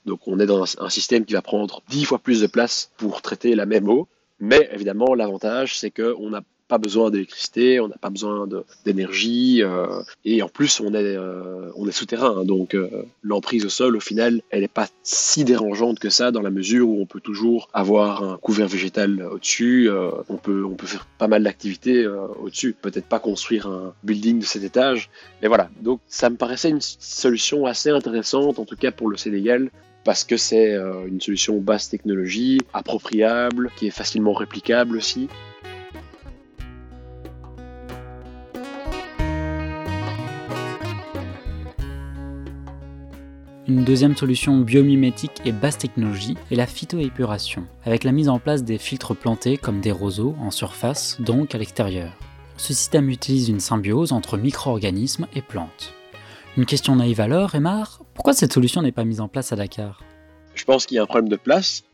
Donc 0.06 0.22
on 0.28 0.40
est 0.40 0.48
dans 0.48 0.64
un 0.80 0.90
système 0.90 1.26
qui 1.26 1.34
va 1.34 1.44
prendre 1.44 1.84
10 1.90 2.06
fois 2.06 2.18
plus 2.18 2.42
de 2.42 2.48
place 2.48 2.92
pour 2.98 3.22
traiter 3.22 3.54
la 3.54 3.68
même 3.68 3.88
eau. 3.88 4.08
Mais 4.40 4.68
évidemment, 4.74 5.14
l'avantage, 5.14 5.78
c'est 5.78 5.92
qu'on 5.92 6.34
a 6.34 6.42
pas 6.72 6.78
besoin 6.78 7.12
d'électricité, 7.12 7.82
on 7.82 7.90
n'a 7.90 7.98
pas 7.98 8.10
besoin 8.10 8.48
d'énergie, 8.86 9.62
euh, 9.62 10.02
et 10.24 10.42
en 10.42 10.48
plus 10.48 10.80
on 10.80 10.94
est, 10.94 11.18
euh, 11.18 11.70
on 11.76 11.86
est 11.86 11.92
souterrain, 11.92 12.34
hein, 12.38 12.46
donc 12.46 12.76
euh, 12.76 13.04
l'emprise 13.24 13.66
au 13.66 13.70
sol 13.70 13.98
au 13.98 14.00
final 14.00 14.42
elle 14.52 14.62
n'est 14.62 14.70
pas 14.70 14.88
si 15.04 15.44
dérangeante 15.44 16.00
que 16.00 16.10
ça 16.10 16.32
dans 16.32 16.42
la 16.42 16.50
mesure 16.50 16.88
où 16.88 17.02
on 17.02 17.06
peut 17.06 17.20
toujours 17.20 17.68
avoir 17.74 18.24
un 18.24 18.38
couvert 18.38 18.70
végétal 18.70 19.22
au-dessus, 19.22 19.90
on, 20.30 20.38
peut, 20.38 20.64
on 20.64 20.76
peut 20.76 20.88
faire 20.88 21.06
pas 21.18 21.28
mal 21.28 21.44
d'activités 21.44 22.08
au-dessus, 22.08 22.74
peut-être 22.82 23.08
pas 23.08 23.20
construire 23.20 23.68
un 23.68 23.94
building 24.06 24.40
de 24.40 24.46
cet 24.46 24.64
étage, 24.64 25.10
mais 25.42 25.50
voilà, 25.50 25.70
donc 25.82 26.00
ça 26.08 26.30
me 26.30 26.38
paraissait 26.38 26.70
une 26.70 26.80
solution 26.80 27.66
assez 27.66 27.90
intéressante 27.90 28.60
en 28.60 28.66
tout 28.66 28.78
cas 28.78 28.94
pour 28.94 29.10
le 29.10 29.18
Sénégal 29.18 29.72
parce 30.06 30.24
que 30.24 30.38
c'est 30.38 30.74
une 31.08 31.20
solution 31.20 31.60
basse 31.60 31.90
technologie, 31.90 32.60
appropriable, 32.74 33.70
qui 33.76 33.88
est 33.88 33.92
facilement 33.92 34.34
réplicable 34.34 34.96
aussi. 34.96 35.28
Une 43.72 43.86
deuxième 43.86 44.18
solution 44.18 44.58
biomimétique 44.58 45.42
et 45.46 45.54
basse 45.54 45.78
technologie 45.78 46.36
est 46.52 46.56
la 46.56 46.68
phytoépuration, 46.68 47.66
avec 47.86 48.04
la 48.04 48.12
mise 48.12 48.28
en 48.28 48.38
place 48.38 48.66
des 48.66 48.78
filtres 48.78 49.16
plantés 49.16 49.56
comme 49.56 49.80
des 49.80 49.94
roseaux 49.94 50.36
en 50.42 50.52
surface, 50.52 51.16
donc 51.22 51.56
à 51.56 51.58
l'extérieur. 51.58 52.12
Ce 52.58 52.74
système 52.74 53.10
utilise 53.10 53.48
une 53.48 53.62
symbiose 53.62 54.12
entre 54.12 54.38
micro-organismes 54.38 55.26
et 55.34 55.42
plantes. 55.42 55.94
Une 56.58 56.66
question 56.66 56.98
naïve 56.98 57.22
alors, 57.22 57.56
Emar, 57.56 58.02
pourquoi 58.14 58.34
cette 58.34 58.52
solution 58.52 58.82
n'est 58.82 58.92
pas 58.92 59.06
mise 59.06 59.22
en 59.22 59.30
place 59.30 59.54
à 59.54 59.56
Dakar? 59.56 60.04
Je 60.54 60.66
pense 60.66 60.86
qu'il 60.86 60.96
y 60.96 61.00
a 61.00 61.04
un 61.04 61.08
problème 61.08 61.30
de 61.30 61.38
place. 61.38 61.86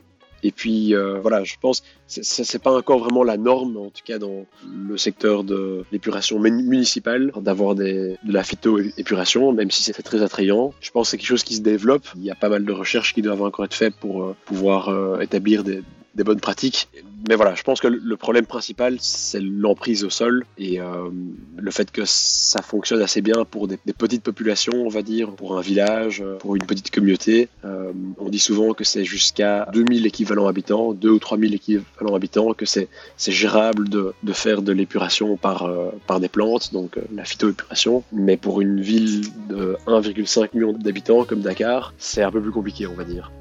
Et 0.47 0.51
puis 0.51 0.95
euh, 0.95 1.19
voilà, 1.19 1.43
je 1.43 1.55
pense 1.59 1.81
que 1.81 2.23
ce 2.23 2.41
n'est 2.41 2.59
pas 2.59 2.73
encore 2.73 2.99
vraiment 2.99 3.25
la 3.25 3.35
norme, 3.35 3.75
en 3.75 3.89
tout 3.89 4.01
cas 4.05 4.17
dans 4.17 4.45
le 4.65 4.97
secteur 4.97 5.43
de 5.43 5.83
l'épuration 5.91 6.39
municipale, 6.39 7.33
d'avoir 7.41 7.75
de 7.75 8.15
la 8.25 8.43
phytoépuration, 8.43 9.51
même 9.51 9.71
si 9.71 9.83
c'est 9.83 9.91
très 10.01 10.23
attrayant. 10.23 10.73
Je 10.79 10.89
pense 10.91 11.07
que 11.07 11.11
c'est 11.11 11.17
quelque 11.17 11.27
chose 11.27 11.43
qui 11.43 11.55
se 11.55 11.61
développe. 11.61 12.07
Il 12.15 12.23
y 12.23 12.31
a 12.31 12.35
pas 12.35 12.47
mal 12.47 12.63
de 12.63 12.71
recherches 12.71 13.13
qui 13.13 13.21
doivent 13.21 13.41
encore 13.41 13.65
être 13.65 13.73
faites 13.73 13.95
pour 13.97 14.23
euh, 14.23 14.35
pouvoir 14.45 14.87
euh, 14.87 15.19
établir 15.19 15.65
des, 15.65 15.83
des 16.17 16.23
bonnes 16.23 16.39
pratiques. 16.39 16.89
Mais 17.29 17.35
voilà, 17.35 17.55
je 17.55 17.63
pense 17.63 17.79
que 17.79 17.87
le 17.87 18.17
problème 18.17 18.45
principal, 18.45 18.97
c'est 18.99 19.39
l'emprise 19.39 20.03
au 20.03 20.09
sol 20.09 20.45
et 20.57 20.79
euh, 20.79 21.09
le 21.57 21.71
fait 21.71 21.91
que 21.91 22.01
ça 22.05 22.61
fonctionne 22.61 23.01
assez 23.01 23.21
bien 23.21 23.45
pour 23.45 23.67
des, 23.67 23.77
petites 23.97 24.23
populations, 24.23 24.73
on 24.73 24.89
va 24.89 25.01
dire, 25.01 25.31
pour 25.31 25.57
un 25.57 25.61
village, 25.61 26.23
pour 26.39 26.55
une 26.55 26.65
petite 26.65 26.89
communauté. 26.89 27.49
Euh, 27.65 27.91
on 28.17 28.29
dit 28.29 28.39
souvent 28.39 28.73
que 28.73 28.83
c'est 28.83 29.05
jusqu'à 29.05 29.67
2000 29.73 30.05
équivalents 30.05 30.47
habitants, 30.47 30.93
2 30.93 31.09
ou 31.09 31.19
3000 31.19 31.53
équivalents 31.53 32.15
habitants, 32.15 32.53
que 32.53 32.65
c'est 32.65 32.87
gérable 33.17 33.89
de, 33.89 34.13
faire 34.33 34.61
de 34.61 34.71
l'épuration 34.71 35.37
par, 35.37 35.63
euh, 35.63 35.89
par 36.07 36.19
des 36.19 36.29
plantes, 36.29 36.73
donc 36.73 36.97
la 37.13 37.25
phytoépuration. 37.25 38.03
Mais 38.11 38.37
pour 38.37 38.61
une 38.61 38.81
ville 38.81 39.21
de 39.49 39.77
1,5 39.85 40.49
million 40.53 40.73
d'habitants 40.73 41.25
comme 41.25 41.41
Dakar, 41.41 41.93
c'est 41.97 42.23
un 42.23 42.31
peu 42.31 42.41
plus 42.41 42.51
compliqué, 42.51 42.87
on 42.87 42.93
va 42.93 43.03
dire. 43.03 43.31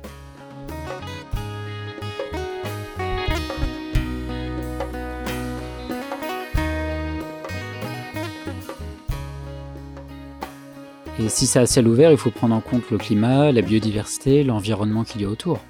Et 11.18 11.30
si 11.30 11.46
c'est 11.46 11.58
à 11.58 11.64
ciel 11.66 11.88
ouvert, 11.88 12.10
il 12.10 12.18
faut 12.18 12.30
prendre 12.30 12.54
en 12.54 12.60
compte 12.60 12.90
le 12.90 12.98
climat, 12.98 13.50
la 13.50 13.62
biodiversité, 13.62 14.44
l'environnement 14.44 15.02
qu'il 15.02 15.22
y 15.22 15.24
a 15.24 15.28
autour. 15.28 15.60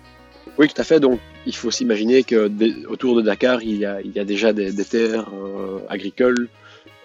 Oui, 0.58 0.66
tout 0.66 0.80
à 0.80 0.84
fait. 0.84 0.98
Donc, 0.98 1.20
il 1.46 1.54
faut 1.54 1.70
s'imaginer 1.70 2.24
que 2.24 2.50
autour 2.88 3.14
de 3.14 3.22
Dakar, 3.22 3.62
il 3.62 3.76
y 3.76 3.86
a, 3.86 4.24
déjà 4.24 4.52
des, 4.52 4.74
terres 4.84 5.28
euh, 5.32 5.78
agricoles. 5.88 6.48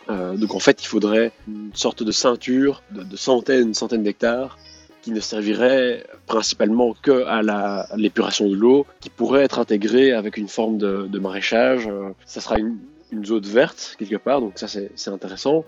Euh, 0.10 0.36
donc, 0.38 0.56
en 0.56 0.60
fait, 0.60 0.82
il 0.82 0.88
faudrait 0.88 1.32
une 1.48 1.70
sorte 1.76 2.02
de 2.02 2.12
ceinture 2.12 2.82
de, 2.90 3.16
centaines, 3.16 3.76
centaines 3.76 4.04
d'hectares 4.04 4.58
qui 5.04 5.12
ne 5.12 5.20
servirait 5.20 6.04
principalement 6.26 6.96
que 7.00 7.26
à 7.26 7.88
l'épuration 7.96 8.50
de 8.50 8.56
l'eau, 8.56 8.88
qui 9.02 9.10
pourrait 9.12 9.44
être 9.44 9.60
intégrée 9.60 10.14
avec 10.14 10.38
une 10.38 10.48
forme 10.48 10.80
de, 10.80 11.20
maraîchage. 11.20 11.88
Euh, 11.88 12.10
ça 12.26 12.42
sera 12.42 12.58
une 12.58 13.26
zone 13.26 13.44
verte 13.44 13.96
quelque 14.00 14.16
part, 14.16 14.42
donc 14.42 14.54
ça 14.56 14.68
c'est 14.68 15.10
intéressant 15.10 15.66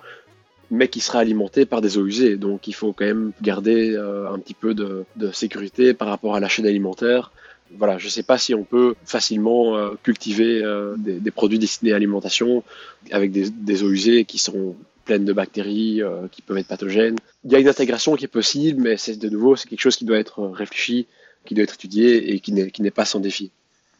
mais 0.73 0.87
qui 0.87 1.01
sera 1.01 1.19
alimenté 1.19 1.67
par 1.67 1.81
des 1.81 1.99
eaux 1.99 2.05
usées. 2.07 2.35
Donc 2.35 2.67
il 2.67 2.73
faut 2.73 2.93
quand 2.93 3.05
même 3.05 3.31
garder 3.43 3.93
euh, 3.95 4.33
un 4.33 4.39
petit 4.39 4.55
peu 4.55 4.73
de, 4.73 5.05
sécurité 5.31 5.93
par 5.93 6.07
rapport 6.07 6.35
à 6.35 6.39
la 6.39 6.49
chaîne 6.49 6.65
alimentaire. 6.65 7.31
Voilà, 7.77 7.99
je 7.99 8.05
ne 8.05 8.09
sais 8.09 8.23
pas 8.23 8.39
si 8.39 8.55
on 8.55 8.63
peut 8.63 8.95
facilement 9.05 9.77
euh, 9.77 9.91
cultiver 10.01 10.63
euh, 10.63 10.95
des, 10.97 11.31
produits 11.31 11.59
destinés 11.59 11.91
à 11.91 11.93
l'alimentation 11.93 12.63
avec 13.11 13.31
des, 13.31 13.83
eaux 13.83 13.91
usées 13.91 14.25
qui 14.25 14.39
seront 14.39 14.75
pleines 15.05 15.25
de 15.25 15.33
bactéries 15.33 16.01
qui 16.31 16.41
peuvent 16.41 16.57
être 16.57 16.67
pathogènes. 16.67 17.17
Il 17.43 17.51
y 17.51 17.55
a 17.55 17.59
une 17.59 17.67
intégration 17.67 18.15
qui 18.15 18.25
est 18.25 18.29
possible, 18.29 18.81
mais 18.81 18.97
c'est 18.97 19.17
de 19.17 19.29
nouveau 19.29 19.55
c'est 19.55 19.67
quelque 19.67 19.81
chose 19.81 19.97
qui 19.97 20.05
doit 20.05 20.17
être 20.17 20.43
réfléchi, 20.47 21.07
qui 21.45 21.53
doit 21.53 21.65
être 21.65 21.75
étudié 21.75 22.33
et 22.33 22.39
qui 22.39 22.53
n'est 22.53 22.91
pas 22.91 23.05
sans 23.05 23.19
défi. 23.19 23.51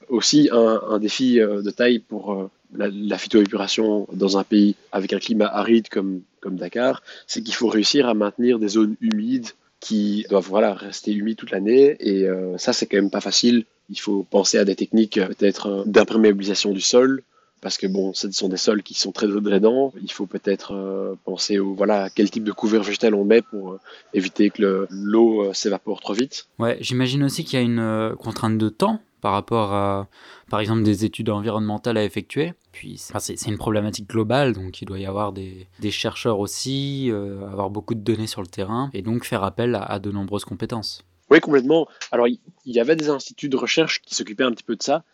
Aussi 0.10 0.50
un, 0.52 1.00
défi 1.00 1.36
de 1.36 1.70
taille 1.70 2.00
pour 2.00 2.50
la, 2.76 2.88
la, 2.92 3.18
phytoépuration 3.18 4.08
dans 4.14 4.38
un 4.38 4.44
pays 4.44 4.76
avec 4.92 5.14
un 5.14 5.20
climat 5.20 5.48
aride 5.48 5.90
comme, 5.90 6.22
Dakar, 6.46 7.02
c'est 7.28 7.42
qu'il 7.42 7.54
faut 7.54 7.68
réussir 7.68 8.08
à 8.08 8.14
maintenir 8.14 8.60
des 8.60 8.68
zones 8.68 8.96
humides 9.00 9.48
qui 9.84 10.26
doivent 10.30 10.52
rester 10.54 11.12
humides 11.12 11.38
toute 11.38 11.52
l'année. 11.52 11.98
Et 12.00 12.28
euh, 12.28 12.58
ça, 12.58 12.74
c'est 12.74 12.86
quand 12.86 12.98
même 12.98 13.10
pas 13.10 13.22
facile. 13.22 13.66
Il 13.90 14.00
faut 14.00 14.24
penser 14.24 14.58
à 14.58 14.66
des 14.66 14.76
techniques 14.76 15.18
euh, 15.18 15.28
peut-être 15.28 15.68
euh, 15.68 15.84
d'imperméabilisation 15.86 16.72
du 16.72 16.80
sol, 16.80 17.22
parce 17.62 17.78
que 17.78 17.88
bon, 17.88 18.14
ce 18.14 18.32
sont 18.32 18.48
des 18.48 18.58
sols 18.58 18.82
qui 18.82 18.94
sont 18.94 19.12
très 19.12 19.28
drainants. 19.28 19.94
Il 20.02 20.12
faut 20.12 20.26
peut-être 20.26 21.18
penser 21.24 21.60
au 21.60 21.74
voilà 21.74 22.10
quel 22.14 22.30
type 22.30 22.44
de 22.44 22.52
couvert 22.52 22.84
végétal 22.84 23.16
on 23.16 23.24
met 23.24 23.42
pour 23.42 23.78
éviter 24.14 24.50
que 24.50 24.86
l'eau 24.90 25.54
s'évapore 25.54 26.02
trop 26.02 26.12
vite. 26.12 26.48
Ouais, 26.60 26.78
j'imagine 26.82 27.24
aussi 27.24 27.46
qu'il 27.46 27.58
y 27.58 27.62
a 27.62 27.66
une 27.66 28.16
contrainte 28.18 28.58
de 28.58 28.68
temps 28.68 29.00
par 29.24 29.32
rapport 29.32 29.74
à, 29.74 30.10
par 30.50 30.60
exemple, 30.60 30.84
des 30.84 31.06
études 31.06 31.30
environnementales 31.30 31.96
à 31.96 32.04
effectuer. 32.04 32.52
Puis 32.74 32.98
c'est 32.98 33.48
une 33.48 33.58
problématique 33.58 34.10
globale, 34.10 34.52
donc 34.52 34.82
il 34.82 34.86
doit 34.86 35.00
y 35.00 35.06
avoir 35.06 35.32
des, 35.32 35.66
chercheurs 35.92 36.40
aussi, 36.40 37.10
euh, 37.10 37.48
avoir 37.48 37.70
beaucoup 37.70 37.96
de 37.96 38.02
données 38.02 38.28
sur 38.28 38.42
le 38.42 38.48
terrain, 38.48 38.90
et 38.94 39.02
donc 39.02 39.24
faire 39.24 39.46
appel 39.46 39.80
à, 39.82 40.00
de 40.00 40.12
nombreuses 40.12 40.44
compétences. 40.44 41.06
Oui, 41.30 41.40
complètement. 41.40 41.88
Alors 42.12 42.28
il 42.28 42.40
y 42.66 42.82
avait 42.82 42.98
des 42.98 43.10
instituts 43.10 43.48
de 43.48 43.56
recherche 43.56 44.02
qui 44.02 44.14
s'occupaient 44.14 44.44
un 44.44 44.52
petit 44.52 44.66
peu 44.66 44.76
de 44.76 44.84
ça, 44.84 45.06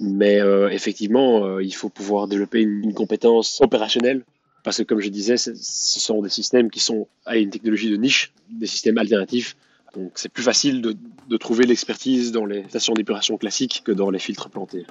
mais 0.00 0.38
euh, 0.38 0.68
effectivement, 0.68 1.46
euh, 1.46 1.62
il 1.62 1.74
faut 1.74 1.88
pouvoir 1.88 2.28
développer 2.28 2.60
une, 2.60 2.92
compétence 2.92 3.58
opérationnelle 3.62 4.22
parce 4.64 4.76
que 4.76 4.82
comme 4.82 5.00
je 5.00 5.08
disais, 5.08 5.38
ce 5.38 5.54
sont 5.54 6.20
des 6.20 6.28
systèmes 6.28 6.70
qui 6.70 6.80
sont 6.80 7.08
à 7.24 7.38
une 7.38 7.48
technologie 7.48 7.88
de 7.88 7.96
niche, 7.96 8.34
des 8.50 8.66
systèmes 8.66 8.98
alternatifs 8.98 9.56
donc 9.94 10.12
c'est 10.14 10.28
plus 10.28 10.42
facile 10.42 10.82
de, 10.82 11.36
trouver 11.38 11.66
l'expertise 11.66 12.32
dans 12.32 12.46
les 12.46 12.64
stations 12.68 12.94
d'épuration 12.94 13.36
classiques 13.36 13.82
que 13.84 13.92
dans 13.92 14.10
les 14.10 14.18
filtres 14.18 14.48
plantés. 14.48 14.86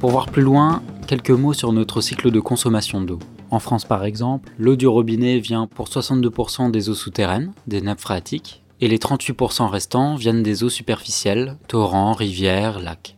Pour 0.00 0.10
voir 0.10 0.26
plus 0.26 0.42
loin, 0.42 0.82
quelques 1.06 1.30
mots 1.30 1.52
sur 1.52 1.72
notre 1.72 2.00
cycle 2.00 2.30
de 2.30 2.40
consommation 2.40 3.00
d'eau. 3.00 3.18
En 3.50 3.60
France 3.60 3.84
par 3.84 4.04
exemple, 4.04 4.50
l'eau 4.58 4.76
du 4.76 4.86
robinet 4.86 5.38
vient 5.38 5.66
pour 5.66 5.88
62% 5.88 6.70
des 6.70 6.88
eaux 6.88 6.94
souterraines, 6.94 7.52
des 7.66 7.80
nappes 7.80 8.00
phréatiques, 8.00 8.62
et 8.80 8.88
les 8.88 8.98
38% 8.98 9.68
restants 9.68 10.16
viennent 10.16 10.42
des 10.42 10.64
eaux 10.64 10.68
superficielles, 10.68 11.56
torrents, 11.68 12.14
rivières, 12.14 12.80
lacs. 12.80 13.16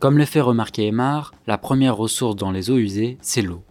Comme 0.00 0.16
le 0.16 0.26
fait 0.26 0.40
remarquer 0.40 0.86
Aymar, 0.86 1.34
la 1.48 1.58
première 1.58 1.96
ressource 1.96 2.36
dans 2.36 2.52
les 2.52 2.70
eaux 2.70 2.76
usées, 2.76 3.18
c'est 3.20 3.42
l'eau. 3.42 3.62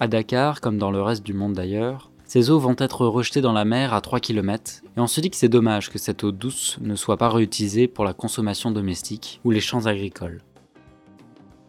À 0.00 0.08
Dakar, 0.08 0.60
comme 0.60 0.78
dans 0.78 0.90
le 0.90 1.00
reste 1.00 1.22
du 1.22 1.32
monde 1.32 1.52
d'ailleurs, 1.52 2.10
ces 2.24 2.50
eaux 2.50 2.58
vont 2.58 2.74
être 2.78 3.06
rejetées 3.06 3.40
dans 3.40 3.52
la 3.52 3.64
mer 3.64 3.94
à 3.94 4.00
3 4.00 4.18
km, 4.18 4.82
et 4.96 5.00
on 5.00 5.06
se 5.06 5.20
dit 5.20 5.30
que 5.30 5.36
c'est 5.36 5.48
dommage 5.48 5.90
que 5.90 6.00
cette 6.00 6.24
eau 6.24 6.32
douce 6.32 6.76
ne 6.80 6.96
soit 6.96 7.16
pas 7.16 7.28
réutilisée 7.28 7.86
pour 7.86 8.04
la 8.04 8.14
consommation 8.14 8.72
domestique 8.72 9.40
ou 9.44 9.52
les 9.52 9.60
champs 9.60 9.86
agricoles. 9.86 10.42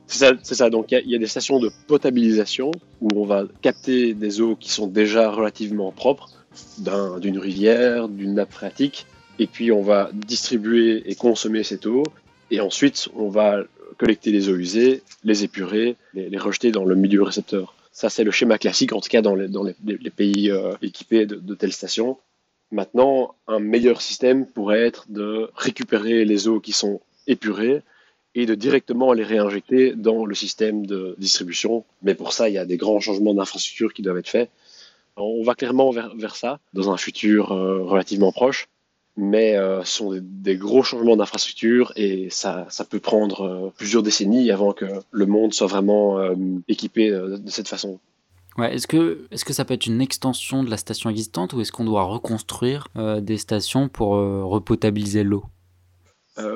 C'est 0.07 0.55
ça, 0.55 0.69
donc 0.71 0.91
il 0.91 1.07
y, 1.07 1.15
a 1.15 1.19
des 1.19 1.27
stations 1.27 1.59
de 1.59 1.69
potabilisation 1.85 2.71
où 3.01 3.09
on 3.15 3.25
va 3.25 3.43
capter 3.61 4.15
des 4.15 4.41
eaux 4.41 4.55
qui 4.55 4.71
sont 4.71 4.87
déjà 4.87 5.29
relativement 5.29 5.91
propres 5.91 6.31
d'une 6.79 7.37
rivière, 7.37 8.09
d'une 8.09 8.33
nappe 8.33 8.53
phréatique, 8.53 9.05
et 9.37 9.45
puis 9.45 9.71
on 9.71 9.83
va 9.83 10.09
distribuer 10.11 11.03
et 11.05 11.13
consommer 11.13 11.61
cette 11.61 11.85
eau, 11.85 12.01
et 12.49 12.61
ensuite 12.61 13.09
on 13.15 13.29
va 13.29 13.61
collecter 13.97 14.31
les 14.31 14.49
eaux 14.49 14.55
usées, 14.55 15.01
les 15.23 15.43
épurer, 15.43 15.95
les, 16.13 16.37
rejeter 16.37 16.71
dans 16.71 16.85
le 16.85 16.95
milieu 16.95 17.23
récepteur. 17.23 17.75
Ça, 17.91 18.09
c'est 18.09 18.23
le 18.23 18.31
schéma 18.31 18.57
classique, 18.57 18.93
en 18.93 19.01
tout 19.01 19.09
cas 19.09 19.21
dans 19.21 19.35
les, 19.35 20.11
pays 20.15 20.51
euh, 20.51 20.73
équipés 20.81 21.25
de, 21.25 21.55
telles 21.55 21.73
stations. 21.73 22.17
Maintenant, 22.71 23.35
un 23.47 23.59
meilleur 23.59 24.01
système 24.01 24.45
pourrait 24.45 24.81
être 24.81 25.05
de 25.09 25.49
récupérer 25.55 26.25
les 26.25 26.47
eaux 26.47 26.59
qui 26.59 26.73
sont 26.73 27.01
épurées 27.25 27.81
et 28.35 28.45
de 28.45 28.55
directement 28.55 29.13
les 29.13 29.23
réinjecter 29.23 29.93
dans 29.95 30.25
le 30.25 30.35
système 30.35 30.85
de 30.85 31.15
distribution. 31.17 31.85
Mais 32.03 32.13
pour 32.13 32.33
ça, 32.33 32.49
il 32.49 32.53
y 32.53 32.57
a 32.57 32.65
des 32.65 32.77
grands 32.77 32.99
changements 32.99 33.33
d'infrastructure 33.33 33.93
qui 33.93 34.01
doivent 34.03 34.19
être 34.19 34.29
faits. 34.29 34.51
On 35.15 35.43
va 35.43 35.55
clairement 35.55 35.89
vers, 35.89 36.15
vers 36.15 36.35
ça 36.35 36.59
dans 36.73 36.91
un 36.91 36.97
futur 36.97 37.51
euh, 37.51 37.81
relativement 37.83 38.31
proche 38.31 38.67
mais 39.17 39.55
euh, 39.55 39.83
ce 39.83 39.97
sont 39.97 40.13
des, 40.21 40.55
gros 40.55 40.83
changements 40.83 41.17
d'infrastructure 41.17 41.91
et 41.95 42.29
ça, 42.29 42.67
ça, 42.69 42.85
peut 42.85 42.99
prendre 42.99 43.41
euh, 43.41 43.73
plusieurs 43.75 44.03
décennies 44.03 44.51
avant 44.51 44.73
que 44.73 44.85
le 45.11 45.25
monde 45.25 45.53
soit 45.53 45.67
vraiment 45.67 46.19
euh, 46.19 46.35
équipé 46.67 47.09
de 47.09 47.49
cette 47.49 47.67
façon. 47.67 47.99
Ouais, 48.57 48.75
est-ce 48.75 48.87
que, 48.87 49.25
est 49.31 49.43
que 49.43 49.53
ça 49.53 49.65
peut 49.65 49.73
être 49.73 49.87
une 49.87 50.01
extension 50.01 50.63
de 50.63 50.69
la 50.69 50.77
station 50.77 51.09
existante 51.09 51.53
ou 51.53 51.61
est-ce 51.61 51.71
qu'on 51.71 51.85
doit 51.85 52.03
reconstruire 52.03 52.87
des 52.95 53.37
stations 53.37 53.87
pour 53.87 54.09
repotabiliser 54.09 55.23
l'eau? 55.23 55.43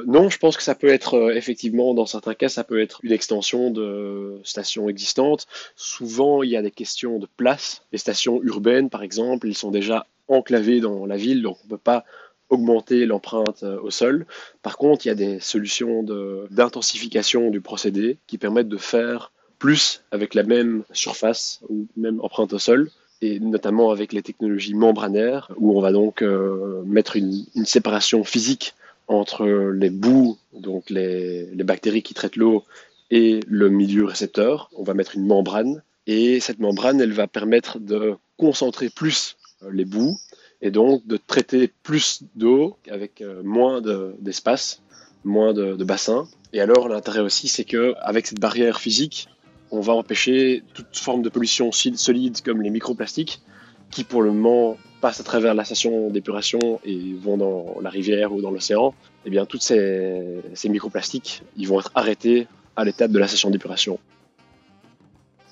Non, 0.08 0.30
je 0.30 0.38
pense 0.40 0.58
que 0.58 0.64
ça 0.64 0.74
peut 0.74 0.88
être 0.88 1.32
effectivement, 1.36 1.94
dans 1.94 2.08
certains 2.08 2.34
cas, 2.34 2.50
ça 2.50 2.64
peut 2.64 2.82
être 2.82 3.00
une 3.04 3.12
extension 3.12 3.70
de 3.70 4.40
stations 4.44 4.90
existantes. 4.90 5.46
Souvent, 5.76 6.42
il 6.42 6.50
y 6.50 6.58
a 6.58 6.64
des 6.64 6.72
questions 6.72 7.20
de 7.20 7.28
place. 7.38 7.84
Les 7.92 8.00
stations 8.00 8.42
urbaines, 8.42 8.90
par 8.90 9.04
exemple, 9.04 9.48
ils 9.48 9.58
sont 9.58 9.70
déjà 9.70 10.08
enclavées 10.28 10.80
dans 10.80 11.06
la 11.06 11.18
ville, 11.18 11.44
donc 11.44 11.58
on 11.62 11.66
ne 11.66 11.70
peut 11.70 11.78
pas 11.78 12.04
augmenter 12.52 13.06
l'empreinte 13.08 13.64
euh, 13.64 13.80
au 13.82 13.90
sol. 13.90 14.28
Par 14.62 14.78
contre, 14.78 15.06
il 15.06 15.10
y 15.10 15.12
a 15.12 15.16
des 15.16 15.40
solutions 15.40 16.04
d'intensification 16.52 17.50
du 17.50 17.62
procédé 17.62 18.18
qui 18.28 18.38
permettent 18.38 18.70
de 18.70 18.78
faire 18.78 19.32
plus 19.58 20.04
avec 20.12 20.36
la 20.36 20.44
même 20.44 20.84
surface 20.92 21.62
ou 21.70 21.88
même 21.98 22.20
empreinte 22.22 22.54
au 22.54 22.60
sol 22.60 22.92
et 23.22 23.40
notamment 23.40 23.92
avec 23.92 24.14
les 24.14 24.24
technologies 24.24 24.74
membranaires, 24.74 25.52
où 25.58 25.78
on 25.78 25.82
va 25.82 25.92
donc 25.92 26.24
euh, 26.24 26.82
mettre 26.86 27.16
une, 27.16 27.46
séparation 27.66 28.24
physique 28.24 28.74
entre 29.08 29.46
les 29.46 29.92
boues, 29.92 30.38
donc 30.54 30.90
les, 30.90 31.46
les 31.46 31.64
bactéries 31.64 32.02
qui 32.02 32.16
traitent 32.16 32.36
l'eau, 32.36 32.64
et 33.12 33.42
le 33.48 33.70
milieu 33.70 34.06
récepteur. 34.06 34.72
On 34.76 34.84
va 34.84 34.96
mettre 34.96 35.16
une 35.16 35.28
membrane, 35.28 35.84
et 36.08 36.40
cette 36.40 36.60
membrane, 36.60 37.00
elle 37.00 37.14
va 37.14 37.28
permettre 37.28 37.80
de 37.80 38.16
concentrer 38.38 38.90
plus 38.90 39.38
euh, 39.62 39.70
les 39.72 39.86
boues 39.86 40.18
et 40.62 40.72
donc 40.72 41.06
de 41.08 41.18
traiter 41.18 41.72
plus 41.84 42.24
d'eau 42.36 42.78
avec 42.90 43.22
euh, 43.22 43.42
moins 43.44 43.82
d'espace, 44.20 44.82
moins 45.24 45.54
de, 45.54 45.76
de 45.76 45.84
bassins. 45.84 46.28
Et 46.54 46.62
alors 46.62 46.88
l'intérêt 46.88 47.22
aussi, 47.22 47.48
c'est 47.48 47.64
que 47.64 47.94
avec 48.02 48.28
cette 48.28 48.40
barrière 48.40 48.80
physique, 48.80 49.28
on 49.72 49.80
va 49.80 49.94
empêcher 49.94 50.64
toute 50.74 50.98
forme 50.98 51.22
de 51.22 51.30
pollution 51.30 51.72
solide 51.72 52.42
comme 52.42 52.62
les 52.62 52.70
microplastiques, 52.70 53.42
qui 53.90 54.04
pour 54.04 54.22
le 54.22 54.32
moment 54.32 54.78
passent 55.00 55.20
à 55.20 55.24
travers 55.24 55.54
la 55.54 55.64
station 55.64 56.10
d'épuration 56.10 56.80
et 56.86 57.14
vont 57.14 57.38
dans 57.38 57.80
la 57.82 57.90
rivière 57.90 58.34
ou 58.34 58.42
dans 58.42 58.52
l'océan. 58.52 58.90
Et 58.90 59.28
eh 59.28 59.30
bien, 59.30 59.46
toutes 59.46 59.62
ces, 59.62 60.42
ces 60.54 60.70
microplastiques, 60.70 61.44
ils 61.58 61.68
vont 61.68 61.80
être 61.80 61.92
arrêtés 61.96 62.48
à 62.76 62.84
l'étape 62.86 63.12
de 63.12 63.20
la 63.20 63.28
station 63.28 63.50
d'épuration. 63.50 64.00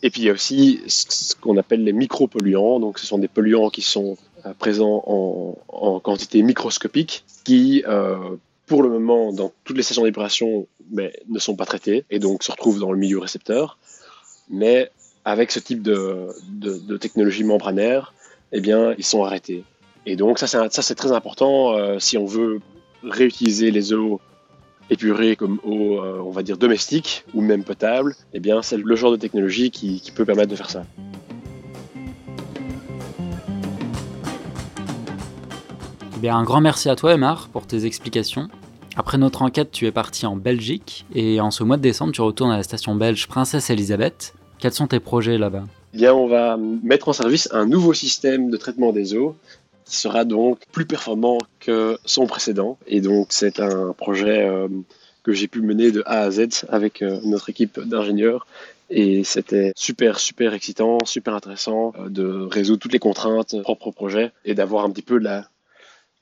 Et 0.02 0.10
puis 0.10 0.22
il 0.22 0.26
y 0.26 0.30
a 0.30 0.34
aussi 0.34 0.82
ce 0.88 1.36
qu'on 1.36 1.58
appelle 1.58 1.84
les 1.84 1.93
micropolluants. 1.93 2.80
Donc 2.80 3.00
ce 3.00 3.06
sont 3.06 3.17
des 3.17 3.28
polluants 3.28 3.69
qui 3.69 3.82
sont 3.82 4.17
euh, 4.45 4.54
présents 4.58 5.04
en, 5.08 5.99
quantité 5.99 6.41
microscopique 6.43 7.25
qui, 7.43 7.84
euh, 7.88 8.15
pour 8.67 8.84
le 8.84 8.89
moment, 8.89 9.34
dans 9.34 9.52
toutes 9.63 9.78
les 9.78 9.84
stations 9.84 10.04
d'épuration, 10.04 10.67
ne 10.91 11.39
sont 11.39 11.56
pas 11.56 11.65
traités 11.65 12.06
et 12.10 12.19
donc 12.19 12.43
se 12.43 12.52
retrouvent 12.52 12.80
dans 12.80 12.91
le 12.91 12.97
milieu 12.97 13.19
récepteur. 13.19 13.78
Mais 14.49 14.89
avec 15.25 15.52
ce 15.52 15.60
type 15.60 15.82
de, 15.82 16.28
de, 16.49 16.97
technologie 16.97 17.43
membranaire, 17.43 18.13
eh 18.52 18.62
bien, 18.62 18.95
ils 18.97 19.04
sont 19.04 19.23
arrêtés. 19.23 19.63
Et 20.06 20.15
donc 20.15 20.39
ça, 20.39 20.47
c'est 20.69 20.95
très 20.95 21.12
important 21.12 21.73
euh, 21.73 21.99
si 21.99 22.17
on 22.17 22.25
veut 22.25 22.62
réutiliser 23.04 23.71
les 23.71 23.93
eaux 23.93 24.19
épurées 24.89 25.36
comme 25.36 25.60
eau, 25.63 26.02
on 26.02 26.32
va 26.32 26.41
dire, 26.41 26.58
domestique 26.58 27.23
ou 27.36 27.41
même 27.41 27.63
potable, 27.63 28.15
eh 28.34 28.39
bien, 28.39 28.62
c'est 28.62 28.78
le 28.78 28.95
genre 28.95 29.12
de 29.12 29.17
technologie 29.17 29.69
qui 29.69 30.12
peut 30.15 30.25
permettre 30.25 30.49
de 30.49 30.56
faire 30.56 30.69
ça. 30.69 30.84
Eh 36.22 36.28
un 36.28 36.44
grand 36.44 36.60
merci 36.60 36.90
à 36.90 36.98
toi, 36.98 37.14
Emar, 37.14 37.48
pour 37.48 37.66
tes 37.66 37.86
explications. 37.86 38.50
Après 38.98 39.18
notre 39.18 39.42
enquête, 39.42 39.72
tu 39.72 39.86
es 39.86 39.92
parti 39.92 40.26
en 40.26 40.36
Belgique 40.36 41.06
et 41.16 41.40
en 41.40 41.50
ce 41.50 41.64
mois 41.64 41.78
de 41.78 41.82
décembre, 41.82 42.12
tu 42.12 42.20
retournes 42.20 42.52
à 42.52 42.58
la 42.58 42.64
station 42.64 42.94
belge 42.96 43.28
Princesse 43.28 43.70
Elisabeth. 43.70 44.34
Quels 44.60 44.74
sont 44.74 44.88
tes 44.88 45.00
projets 45.00 45.38
là-bas? 45.38 45.64
Eh 45.94 45.98
Bien, 45.98 46.14
on 46.14 46.28
va 46.28 46.58
mettre 46.58 47.08
en 47.08 47.14
service 47.14 47.48
un 47.54 47.66
nouveau 47.66 47.94
système 47.94 48.50
de 48.50 48.58
traitement 48.58 48.92
des 48.92 49.16
eaux 49.16 49.38
qui 49.86 49.96
sera 49.96 50.26
donc 50.26 50.60
plus 50.74 50.86
performant 50.86 51.38
que 51.62 51.98
son 52.04 52.28
précédent. 52.28 52.78
Et 52.86 53.00
donc, 53.00 53.28
c'est 53.30 53.62
un 53.62 53.94
projet 53.94 54.46
euh, 54.46 54.68
que 55.24 55.32
j'ai 55.32 55.48
pu 55.48 55.62
mener 55.62 55.92
de 55.92 56.04
A 56.06 56.20
à 56.20 56.32
Z 56.32 56.66
avec 56.68 57.02
euh, 57.02 57.20
notre 57.24 57.50
équipe 57.50 57.80
d'ingénieurs. 57.80 58.46
Et 58.90 59.24
c'était 59.24 59.72
super, 59.78 60.20
super 60.20 60.54
excitant, 60.54 60.98
super 61.06 61.34
intéressant 61.34 61.94
euh, 61.98 62.10
de 62.10 62.26
résoudre 62.52 62.82
toutes 62.82 62.94
les 62.94 63.00
contraintes 63.00 63.62
propres 63.62 63.88
au 63.88 63.92
projet 63.94 64.32
et 64.44 64.54
d'avoir 64.54 64.84
un 64.84 64.90
petit 64.90 65.02
peu 65.02 65.18